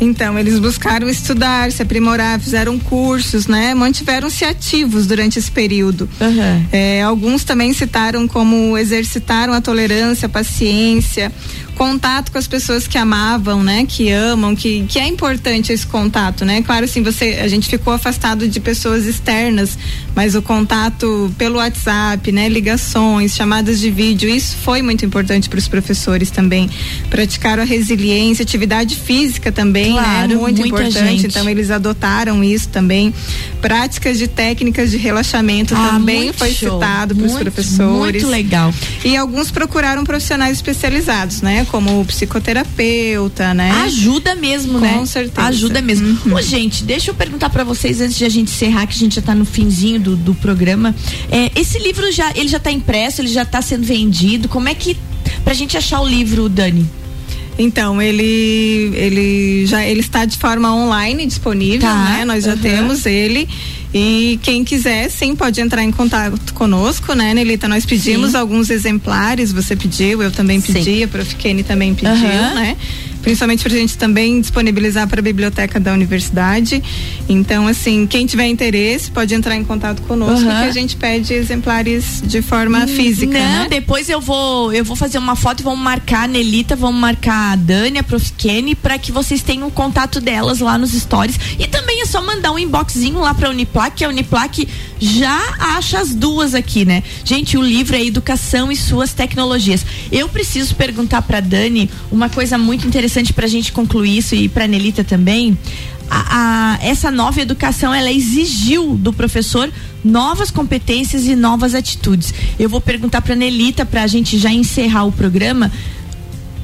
Então, 0.00 0.38
eles 0.38 0.58
buscaram 0.58 1.08
estudar, 1.08 1.72
se 1.72 1.82
aprimorar, 1.82 2.38
fizeram 2.38 2.78
cursos, 2.78 3.46
né? 3.46 3.74
Mantiveram-se 3.74 4.44
ativos 4.44 5.06
durante 5.06 5.38
esse 5.38 5.50
período. 5.50 6.08
É, 6.70 7.02
alguns 7.02 7.42
também 7.42 7.72
citaram 7.72 8.28
como 8.28 8.78
exercitaram 8.78 9.52
a 9.52 9.60
tolerância, 9.60 10.26
a 10.26 10.28
paciência, 10.28 11.32
contato 11.78 12.32
com 12.32 12.38
as 12.38 12.48
pessoas 12.48 12.88
que 12.88 12.98
amavam, 12.98 13.62
né? 13.62 13.86
Que 13.88 14.10
amam, 14.10 14.54
que, 14.56 14.84
que 14.88 14.98
é 14.98 15.06
importante 15.06 15.72
esse 15.72 15.86
contato, 15.86 16.44
né? 16.44 16.60
Claro, 16.60 16.84
assim, 16.84 17.04
você, 17.04 17.38
a 17.40 17.46
gente 17.46 17.68
ficou 17.68 17.92
afastado 17.92 18.48
de 18.48 18.58
pessoas 18.58 19.06
externas, 19.06 19.78
mas 20.14 20.34
o 20.34 20.42
contato 20.42 21.32
pelo 21.38 21.58
WhatsApp, 21.58 22.32
né? 22.32 22.48
Ligações, 22.48 23.34
chamadas 23.36 23.78
de 23.78 23.90
vídeo, 23.90 24.28
isso 24.28 24.56
foi 24.56 24.82
muito 24.82 25.06
importante 25.06 25.48
para 25.48 25.58
os 25.60 25.68
professores 25.68 26.30
também. 26.30 26.68
Praticaram 27.08 27.62
a 27.62 27.66
resiliência, 27.66 28.42
atividade 28.42 28.96
física 28.96 29.52
também, 29.52 29.92
Claro, 29.92 30.28
né? 30.30 30.34
Muito 30.34 30.66
importante. 30.66 30.98
gente. 30.98 31.26
Então 31.26 31.48
eles 31.48 31.70
adotaram 31.70 32.42
isso 32.42 32.68
também. 32.70 33.14
Práticas 33.62 34.18
de 34.18 34.26
técnicas 34.26 34.90
de 34.90 34.96
relaxamento 34.96 35.74
Ah, 35.76 35.90
também 35.92 36.32
foi 36.32 36.52
show. 36.52 36.74
citado 36.80 37.14
para 37.14 37.26
os 37.26 37.34
professores. 37.34 38.22
muito 38.22 38.26
legal. 38.26 38.74
E 39.04 39.16
alguns 39.16 39.52
procuraram 39.52 40.02
profissionais 40.02 40.56
especializados, 40.56 41.40
né? 41.40 41.66
Como 41.70 42.04
psicoterapeuta, 42.06 43.52
né? 43.54 43.70
Ajuda 43.84 44.34
mesmo, 44.34 44.74
Com 44.74 44.78
né? 44.80 45.06
certeza. 45.06 45.46
Ajuda 45.48 45.80
mesmo. 45.82 46.18
Ô, 46.34 46.40
gente, 46.40 46.82
deixa 46.84 47.10
eu 47.10 47.14
perguntar 47.14 47.50
pra 47.50 47.64
vocês 47.64 48.00
antes 48.00 48.16
de 48.16 48.24
a 48.24 48.28
gente 48.28 48.50
encerrar, 48.52 48.86
que 48.86 48.94
a 48.94 48.98
gente 48.98 49.16
já 49.16 49.22
tá 49.22 49.34
no 49.34 49.44
finzinho 49.44 50.00
do, 50.00 50.16
do 50.16 50.34
programa. 50.34 50.94
É, 51.30 51.50
esse 51.54 51.78
livro 51.78 52.10
já, 52.10 52.30
ele 52.34 52.48
já 52.48 52.58
tá 52.58 52.70
impresso, 52.70 53.20
ele 53.20 53.28
já 53.28 53.44
tá 53.44 53.60
sendo 53.60 53.84
vendido. 53.84 54.48
Como 54.48 54.68
é 54.68 54.74
que 54.74 54.96
pra 55.44 55.54
gente 55.54 55.76
achar 55.76 56.00
o 56.00 56.08
livro, 56.08 56.48
Dani? 56.48 56.88
Então, 57.58 58.00
ele 58.00 58.92
ele 58.94 59.66
já 59.66 59.84
ele 59.84 60.00
está 60.00 60.24
de 60.24 60.36
forma 60.36 60.72
online 60.72 61.26
disponível, 61.26 61.80
Tá, 61.80 61.94
né? 62.18 62.24
Nós 62.24 62.44
já 62.44 62.52
aham. 62.52 62.60
temos 62.62 63.04
ele. 63.04 63.48
E 63.92 64.38
quem 64.42 64.64
quiser, 64.64 65.10
sim, 65.10 65.34
pode 65.34 65.60
entrar 65.60 65.82
em 65.82 65.90
contato 65.90 66.52
conosco, 66.52 67.14
né, 67.14 67.32
Nelita? 67.32 67.66
Nós 67.66 67.86
pedimos 67.86 68.32
Sim. 68.32 68.36
alguns 68.36 68.68
exemplares, 68.68 69.50
você 69.50 69.74
pediu, 69.74 70.22
eu 70.22 70.30
também 70.30 70.60
Sim. 70.60 70.74
pedi, 70.74 71.02
a 71.04 71.08
Prof. 71.08 71.34
Kenny 71.36 71.62
também 71.62 71.94
pediu, 71.94 72.10
Aham. 72.10 72.54
né? 72.54 72.76
Principalmente 73.22 73.62
pra 73.62 73.70
gente 73.72 73.98
também 73.98 74.40
disponibilizar 74.40 75.06
para 75.08 75.20
a 75.20 75.22
biblioteca 75.22 75.78
da 75.80 75.92
universidade. 75.92 76.82
Então, 77.28 77.66
assim, 77.66 78.06
quem 78.06 78.26
tiver 78.26 78.46
interesse 78.46 79.10
pode 79.10 79.34
entrar 79.34 79.56
em 79.56 79.64
contato 79.64 80.02
conosco, 80.02 80.46
Aham. 80.48 80.62
que 80.62 80.68
a 80.68 80.72
gente 80.72 80.96
pede 80.96 81.34
exemplares 81.34 82.22
de 82.24 82.40
forma 82.40 82.86
física, 82.86 83.32
Não, 83.32 83.40
né? 83.40 83.66
depois 83.68 84.08
eu 84.08 84.20
vou 84.20 84.72
eu 84.72 84.84
vou 84.84 84.96
fazer 84.96 85.18
uma 85.18 85.34
foto 85.36 85.60
e 85.60 85.62
vamos 85.62 85.80
marcar 85.80 86.24
a 86.24 86.28
Nelita, 86.28 86.76
vamos 86.76 87.00
marcar 87.00 87.52
a 87.52 87.56
Dani, 87.56 87.98
a 87.98 88.02
Prof. 88.02 88.32
Kenny, 88.38 88.74
pra 88.74 88.98
que 88.98 89.10
vocês 89.10 89.42
tenham 89.42 89.66
o 89.68 89.70
contato 89.70 90.20
delas 90.20 90.60
lá 90.60 90.78
nos 90.78 90.92
stories. 90.92 91.38
E 91.58 91.66
também 91.66 92.02
é 92.02 92.06
só 92.06 92.22
mandar 92.22 92.52
um 92.52 92.58
inboxzinho 92.58 93.18
lá 93.18 93.34
pra 93.34 93.50
Uniplac, 93.50 93.96
que 93.96 94.04
a 94.04 94.08
Uniplac 94.08 94.68
já 95.00 95.54
acha 95.76 95.98
as 95.98 96.14
duas 96.14 96.54
aqui, 96.54 96.84
né? 96.84 97.02
Gente, 97.24 97.56
o 97.56 97.62
livro 97.62 97.96
é 97.96 98.04
Educação 98.04 98.70
e 98.70 98.76
Suas 98.76 99.12
Tecnologias. 99.12 99.84
Eu 100.12 100.28
preciso 100.28 100.74
perguntar 100.74 101.22
pra 101.22 101.40
Dani 101.40 101.90
uma 102.10 102.28
coisa 102.28 102.56
muito 102.58 102.86
interessante 102.86 103.07
pra 103.34 103.46
gente 103.46 103.72
concluir 103.72 104.18
isso 104.18 104.34
e 104.34 104.48
pra 104.48 104.66
Nelita 104.66 105.02
também. 105.04 105.56
A, 106.10 106.74
a- 106.76 106.78
essa 106.82 107.10
nova 107.10 107.40
educação 107.40 107.92
ela 107.92 108.10
exigiu 108.10 108.96
do 108.96 109.12
professor 109.12 109.70
novas 110.04 110.50
competências 110.50 111.26
e 111.26 111.34
novas 111.36 111.74
atitudes. 111.74 112.32
Eu 112.58 112.68
vou 112.68 112.80
perguntar 112.80 113.20
para 113.20 113.34
Nelita 113.34 113.84
para 113.84 114.02
a 114.02 114.06
gente 114.06 114.38
já 114.38 114.50
encerrar 114.50 115.04
o 115.04 115.12
programa. 115.12 115.70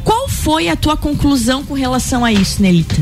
Qual 0.02 0.28
foi 0.28 0.68
a 0.68 0.76
tua 0.76 0.96
conclusão 0.96 1.64
com 1.64 1.74
relação 1.74 2.24
a 2.24 2.32
isso, 2.32 2.62
Nelita? 2.62 2.96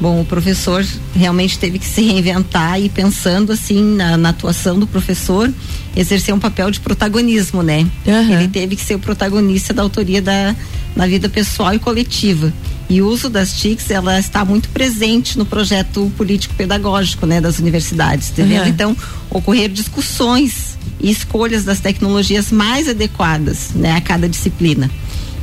Bom, 0.00 0.22
o 0.22 0.24
professor 0.24 0.84
realmente 1.14 1.58
teve 1.58 1.78
que 1.78 1.84
se 1.84 2.00
reinventar 2.00 2.80
e 2.80 2.88
pensando 2.88 3.52
assim 3.52 3.82
na, 3.96 4.16
na 4.16 4.30
atuação 4.30 4.78
do 4.78 4.86
professor, 4.86 5.52
exercer 5.94 6.34
um 6.34 6.38
papel 6.38 6.70
de 6.70 6.80
protagonismo, 6.80 7.62
né? 7.62 7.86
Uhum. 8.06 8.32
Ele 8.40 8.48
teve 8.48 8.76
que 8.76 8.82
ser 8.82 8.94
o 8.94 8.98
protagonista 8.98 9.74
da 9.74 9.82
autoria 9.82 10.22
da 10.22 10.56
na 10.96 11.06
vida 11.06 11.28
pessoal 11.28 11.74
e 11.74 11.78
coletiva. 11.78 12.52
E 12.88 13.00
o 13.00 13.06
uso 13.08 13.30
das 13.30 13.52
TICs, 13.60 13.90
ela 13.90 14.18
está 14.18 14.44
muito 14.44 14.68
presente 14.70 15.38
no 15.38 15.46
projeto 15.46 16.10
político-pedagógico, 16.16 17.24
né, 17.26 17.40
das 17.40 17.58
universidades, 17.60 18.30
devendo 18.30 18.62
Uhum. 18.62 18.68
então 18.68 18.96
ocorrer 19.30 19.68
discussões 19.70 20.76
e 21.00 21.10
escolhas 21.10 21.64
das 21.64 21.78
tecnologias 21.80 22.50
mais 22.50 22.88
adequadas, 22.88 23.70
né, 23.74 23.92
a 23.96 24.00
cada 24.00 24.28
disciplina. 24.28 24.90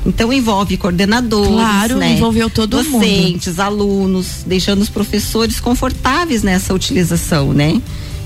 Então 0.06 0.32
envolve 0.32 0.76
coordenadores, 0.78 1.52
Claro, 1.54 1.98
né, 1.98 2.14
envolveu 2.18 2.50
todo 2.50 2.84
mundo. 2.84 3.00
docentes, 3.02 3.60
alunos, 3.60 4.44
deixando 4.46 4.82
os 4.82 4.90
professores 4.90 5.60
confortáveis 5.60 6.44
nessa 6.44 6.74
utilização, 6.74 7.54
né, 7.54 7.82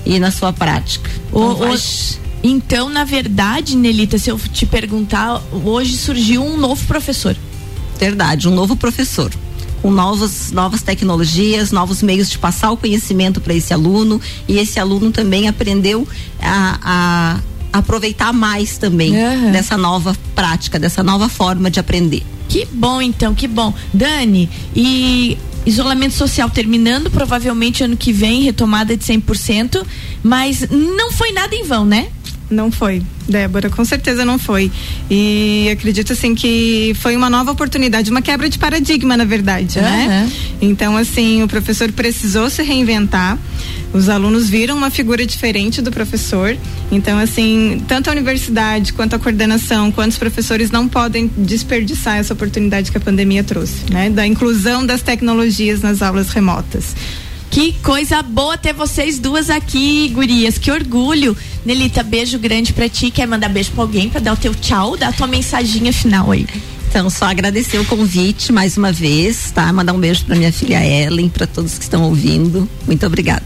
e 0.06 0.20
na 0.20 0.32
sua 0.32 0.52
prática. 0.52 1.10
O- 1.32 1.40
Então, 1.44 1.56
vai- 1.58 1.76
o- 1.76 2.31
então, 2.44 2.90
na 2.90 3.04
verdade, 3.04 3.76
Nelita, 3.76 4.18
se 4.18 4.30
eu 4.30 4.40
te 4.40 4.66
perguntar, 4.66 5.42
hoje 5.64 5.98
surgiu 5.98 6.44
um 6.44 6.58
novo 6.58 6.86
professor. 6.86 7.36
Verdade, 8.00 8.48
um 8.48 8.56
novo 8.56 8.76
professor. 8.76 9.32
Com 9.82 9.92
novas, 9.92 10.52
novas 10.52 10.82
tecnologias, 10.82 11.72
novos 11.72 12.02
meios 12.02 12.30
de 12.30 12.38
passar 12.38 12.72
o 12.72 12.78
conhecimento 12.78 13.42
para 13.42 13.54
esse 13.54 13.74
aluno 13.74 14.22
e 14.48 14.60
esse 14.60 14.80
aluno 14.80 15.12
também 15.12 15.48
aprendeu 15.48 16.08
a, 16.40 16.80
a 17.74 17.80
aproveitar 17.80 18.34
mais 18.34 18.78
também 18.78 19.16
Aham. 19.20 19.52
dessa 19.52 19.78
nova 19.78 20.16
prática, 20.36 20.78
dessa 20.78 21.02
nova 21.02 21.30
forma 21.30 21.70
de 21.70 21.80
aprender. 21.80 22.24
Que 22.48 22.66
bom, 22.66 23.02
então, 23.02 23.34
que 23.34 23.48
bom. 23.48 23.74
Dani, 23.94 24.50
e 24.76 25.38
isolamento 25.66 26.14
social 26.14 26.50
terminando, 26.50 27.10
provavelmente 27.10 27.84
ano 27.84 27.96
que 27.96 28.12
vem, 28.12 28.42
retomada 28.42 28.96
de 28.98 29.04
100%, 29.04 29.84
mas 30.22 30.68
não 30.70 31.12
foi 31.12 31.32
nada 31.32 31.56
em 31.56 31.64
vão, 31.64 31.86
né? 31.86 32.10
Não 32.52 32.70
foi, 32.70 33.02
Débora, 33.30 33.70
com 33.70 33.86
certeza 33.86 34.26
não 34.26 34.38
foi. 34.38 34.70
E 35.10 35.70
acredito 35.72 36.12
assim 36.12 36.36
que 36.36 36.94
foi 37.00 37.16
uma 37.16 37.30
nova 37.30 37.52
oportunidade, 37.52 38.12
uma 38.12 38.22
quebra 38.22 38.50
de 38.50 38.60
paradigma, 38.60 39.16
na 39.16 39.24
verdade, 39.24 39.80
né? 39.80 40.08
Aham. 40.10 40.32
Então, 40.62 40.98
assim, 40.98 41.42
o 41.42 41.48
professor 41.48 41.90
precisou 41.94 42.50
se 42.50 42.62
reinventar. 42.62 43.40
Os 43.94 44.10
alunos 44.10 44.50
viram 44.50 44.76
uma 44.76 44.90
figura 44.90 45.26
diferente 45.26 45.82
do 45.82 45.92
professor. 45.92 46.58
Então, 46.92 47.18
assim, 47.18 47.82
tanto 47.88 48.10
a 48.10 48.12
universidade 48.12 48.92
quanto 48.94 49.16
a 49.16 49.20
coordenação, 49.20 49.92
quanto 49.92 50.12
os 50.12 50.18
professores 50.18 50.70
não 50.70 50.88
podem 50.88 51.32
desperdiçar 51.38 52.18
essa 52.18 52.34
oportunidade 52.34 52.92
que 52.92 52.98
a 52.98 53.02
pandemia 53.02 53.44
trouxe, 53.44 53.92
né? 53.92 54.10
Da 54.10 54.28
inclusão 54.28 54.86
das 54.86 55.02
tecnologias 55.02 55.82
nas 55.82 56.02
aulas 56.02 56.30
remotas. 56.30 56.96
Que 57.52 57.74
coisa 57.84 58.24
boa 58.24 58.58
ter 58.58 58.72
vocês 58.72 59.20
duas 59.20 59.50
aqui, 59.50 60.08
gurias. 60.08 60.58
Que 60.58 60.72
orgulho. 60.72 61.36
Nelita, 61.66 62.02
beijo 62.02 62.40
grande 62.40 62.72
pra 62.72 62.88
ti. 62.88 63.12
Quer 63.12 63.28
mandar 63.28 63.50
beijo 63.50 63.72
pra 63.72 63.84
alguém 63.84 64.10
pra 64.10 64.22
dar 64.22 64.32
o 64.32 64.38
teu 64.38 64.56
tchau? 64.56 64.96
Dá 64.96 65.10
a 65.10 65.12
tua 65.12 65.28
mensaginha 65.28 65.92
final 65.92 66.32
aí. 66.32 66.48
Então, 66.88 67.10
só 67.10 67.26
agradecer 67.26 67.78
o 67.78 67.86
convite 67.86 68.54
mais 68.54 68.78
uma 68.78 68.94
vez, 68.94 69.52
tá? 69.52 69.72
Mandar 69.74 69.92
um 69.92 70.00
beijo 70.00 70.24
para 70.26 70.38
minha 70.38 70.52
filha 70.52 70.82
Ellen, 70.82 71.28
para 71.28 71.46
todos 71.46 71.78
que 71.78 71.84
estão 71.84 72.04
ouvindo. 72.04 72.70
Muito 72.88 73.06
obrigada. 73.06 73.44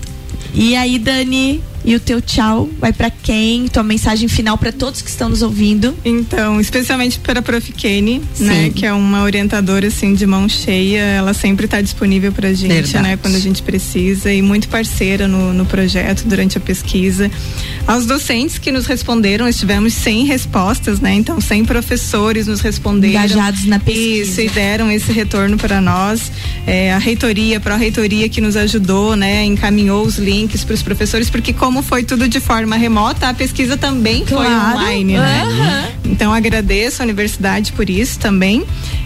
E 0.54 0.76
aí, 0.76 1.00
Dani, 1.00 1.64
e 1.86 1.96
o 1.96 2.00
teu 2.00 2.20
tchau 2.20 2.68
vai 2.80 2.92
pra 2.92 3.10
quem? 3.10 3.68
Tua 3.68 3.84
mensagem 3.84 4.28
final 4.28 4.58
pra 4.58 4.72
todos 4.72 5.02
que 5.02 5.10
estão 5.10 5.30
nos 5.30 5.42
ouvindo. 5.42 5.96
Então, 6.04 6.60
especialmente 6.60 7.20
para 7.20 7.40
a 7.40 7.42
Prof. 7.44 7.72
Kenny, 7.74 8.22
né, 8.40 8.72
que 8.74 8.86
é 8.86 8.94
uma 8.94 9.24
orientadora 9.24 9.88
assim 9.88 10.14
de 10.14 10.26
mão 10.26 10.48
cheia, 10.50 11.02
ela 11.02 11.34
sempre 11.34 11.66
está 11.66 11.82
disponível 11.82 12.32
para 12.32 12.50
a 12.50 12.54
gente, 12.54 12.72
Verdade. 12.72 13.04
né, 13.04 13.18
quando 13.18 13.36
a 13.36 13.40
gente 13.40 13.62
precisa 13.62 14.32
e 14.32 14.42
muito 14.42 14.68
parceira 14.68 15.28
no, 15.28 15.54
no 15.54 15.66
projeto 15.66 16.24
durante 16.26 16.58
a 16.58 16.62
pesquisa. 16.62 17.30
Aos 17.86 18.06
docentes 18.06 18.58
que 18.58 18.72
nos 18.72 18.86
responderam, 18.86 19.48
estivemos 19.48 19.94
sem 19.94 20.26
respostas, 20.26 21.00
né? 21.00 21.14
Então, 21.14 21.40
sem 21.40 21.64
professores 21.64 22.48
nos 22.48 22.62
responderam. 22.62 23.14
Engajados 23.20 23.66
na 23.66 23.80
pesquisa. 23.80 24.32
Isso, 24.32 24.42
e 24.42 24.50
deram 24.50 24.92
esse 24.92 25.12
retorno 25.12 25.58
para 25.58 25.80
nós. 25.82 26.32
É, 26.66 26.94
a 26.94 26.98
reitoria, 26.98 27.58
a 27.58 27.60
pró-reitoria 27.60 28.28
que 28.30 28.42
nos 28.42 28.56
ajudou, 28.56 29.16
né? 29.16 29.44
Encaminhou 29.46 30.06
os 30.06 30.18
links 30.18 30.64
para 30.64 30.74
os 30.74 30.82
professores, 30.82 31.30
porque 31.30 31.54
como 31.54 31.75
foi 31.84 32.04
tudo 32.04 32.28
de 32.28 32.40
forma 32.40 32.76
remota, 32.76 33.30
a 33.30 33.34
pesquisa 33.34 33.78
também 33.78 34.26
foi 34.26 34.46
Claro, 34.46 34.78
online, 34.78 35.14
né? 35.18 35.42
aham. 35.44 35.86
Então 36.06 36.34
agradeço 36.34 37.02
a 37.02 37.06
universidade 37.06 37.72
por 37.74 37.90
isso 37.90 38.20
também. 38.20 38.64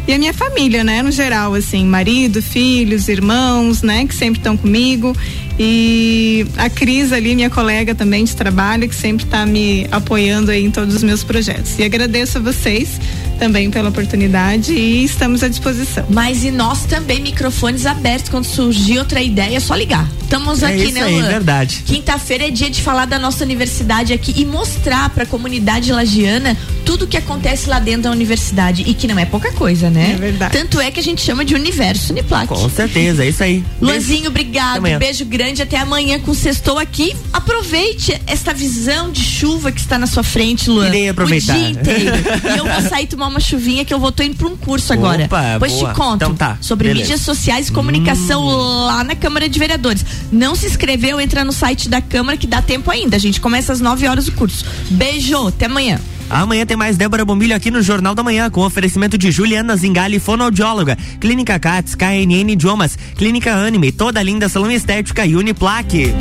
E 0.07 0.13
a 0.13 0.17
minha 0.17 0.33
família, 0.33 0.83
né, 0.83 1.01
no 1.01 1.11
geral, 1.11 1.53
assim, 1.53 1.85
marido, 1.85 2.41
filhos, 2.41 3.07
irmãos, 3.07 3.81
né, 3.81 4.05
que 4.05 4.13
sempre 4.15 4.39
estão 4.39 4.57
comigo. 4.57 5.15
E 5.57 6.45
a 6.57 6.69
Cris 6.69 7.11
ali, 7.11 7.35
minha 7.35 7.49
colega 7.49 7.93
também 7.93 8.23
de 8.23 8.35
trabalho, 8.35 8.87
que 8.87 8.95
sempre 8.95 9.25
está 9.25 9.45
me 9.45 9.85
apoiando 9.91 10.51
aí 10.51 10.63
em 10.63 10.71
todos 10.71 10.95
os 10.95 11.03
meus 11.03 11.23
projetos. 11.23 11.77
E 11.77 11.83
agradeço 11.83 12.37
a 12.37 12.41
vocês 12.41 12.99
também 13.39 13.71
pela 13.71 13.89
oportunidade 13.89 14.73
e 14.73 15.03
estamos 15.03 15.41
à 15.43 15.47
disposição. 15.47 16.05
Mas 16.09 16.43
e 16.43 16.51
nós 16.51 16.83
também, 16.85 17.21
microfones 17.21 17.85
abertos. 17.85 18.29
Quando 18.29 18.45
surgir 18.45 18.99
outra 18.99 19.21
ideia, 19.21 19.55
é 19.57 19.59
só 19.59 19.73
ligar. 19.75 20.07
Estamos 20.21 20.61
É 20.61 20.67
aqui, 20.67 20.83
isso 20.83 20.93
né, 20.93 21.03
aí, 21.03 21.13
Luan? 21.15 21.27
verdade. 21.27 21.83
Quinta-feira 21.85 22.47
é 22.47 22.51
dia 22.51 22.69
de 22.69 22.81
falar 22.81 23.05
da 23.05 23.17
nossa 23.17 23.43
universidade 23.43 24.13
aqui 24.13 24.33
e 24.37 24.45
mostrar 24.45 25.09
pra 25.09 25.25
comunidade 25.25 25.91
lagiana 25.91 26.55
tudo 26.89 27.05
que 27.05 27.17
acontece 27.17 27.69
lá 27.69 27.77
dentro 27.77 28.01
da 28.01 28.11
universidade. 28.11 28.81
E 28.87 28.95
que 28.95 29.07
não 29.07 29.19
é 29.19 29.23
pouca 29.23 29.51
coisa, 29.51 29.91
né? 29.91 30.13
É 30.13 30.15
verdade. 30.15 30.57
Tanto 30.57 30.79
é 30.79 30.89
que 30.89 30.99
a 30.99 31.03
gente 31.03 31.21
chama 31.21 31.45
de 31.45 31.53
universo 31.53 32.11
Uniplac. 32.11 32.47
Com 32.47 32.67
certeza, 32.67 33.23
é 33.23 33.29
isso 33.29 33.43
aí. 33.43 33.63
Luanzinho, 33.79 34.27
obrigado. 34.29 34.77
amanhã. 34.77 34.97
Beijo 34.97 35.23
grande. 35.23 35.61
Até 35.61 35.77
amanhã 35.77 36.19
com 36.19 36.31
o 36.31 36.35
Sextou 36.35 36.79
aqui. 36.79 37.15
Aproveite 37.31 38.19
esta 38.25 38.55
visão 38.55 39.11
de 39.11 39.21
chuva 39.23 39.71
que 39.71 39.79
está 39.79 39.99
na 39.99 40.07
sua 40.07 40.23
frente, 40.23 40.67
Luan. 40.67 40.87
Irei 40.87 41.09
aproveitar. 41.09 41.55
O 41.55 41.59
dia 41.59 41.69
inteiro. 41.69 42.15
e 42.55 42.57
eu 42.57 42.65
vou 42.65 42.81
sair 42.89 43.05
tomar 43.05 43.27
uma 43.27 43.39
chuvinha 43.39 43.85
que 43.85 43.93
eu 43.93 43.99
vou 43.99 44.11
tô 44.11 44.23
indo 44.23 44.35
para 44.35 44.47
um 44.47 44.57
curso 44.57 44.91
agora. 44.91 45.25
Opa, 45.25 45.53
Depois 45.53 45.71
boa. 45.73 45.89
te 45.91 45.95
conto 45.95 46.15
Então 46.15 46.33
tá, 46.33 46.57
sobre 46.59 46.87
beleza. 46.87 47.05
Hum. 47.05 47.11
mídias 47.11 47.21
sociais 47.21 47.67
e 47.67 47.71
comunicação 47.71 48.43
lá 48.87 49.03
na 49.03 49.15
Câmara 49.15 49.47
de 49.47 49.59
Vereadores. 49.59 50.03
Não 50.31 50.55
se 50.55 50.65
inscreveu, 50.65 51.21
entra 51.21 51.45
no 51.45 51.51
site 51.53 51.87
da 51.87 52.01
Câmara 52.01 52.35
que 52.35 52.47
dá 52.47 52.63
tempo 52.63 52.89
ainda. 52.89 53.15
A 53.15 53.19
gente 53.19 53.39
começa 53.39 53.71
às 53.71 53.79
9 53.79 54.07
horas 54.07 54.27
o 54.27 54.31
curso. 54.31 54.65
Beijo, 54.89 55.49
até 55.49 55.67
amanhã. 55.67 55.99
Amanhã 56.29 56.65
tem 56.65 56.77
mais 56.77 56.95
Débora 56.95 57.25
Bombilho 57.25 57.55
aqui 57.55 57.71
no 57.71 57.81
Jornal 57.81 58.13
da 58.13 58.23
Manhã, 58.23 58.49
com 58.49 58.61
oferecimento 58.61 59.17
de 59.17 59.31
Juliana 59.31 59.75
Zingali, 59.75 60.19
fonoaudióloga, 60.19 60.95
Clínica 61.19 61.57
Cats, 61.59 61.95
KNN 61.95 62.51
Idiomas, 62.51 62.97
Clínica 63.15 63.53
Anime, 63.53 63.91
toda 63.91 64.21
linda 64.21 64.47
salão 64.47 64.71
estética 64.71 65.25
e 65.25 65.35
Uniplaque. 65.35 66.13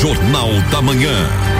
Jornal 0.00 0.50
da 0.72 0.82
Manhã. 0.82 1.51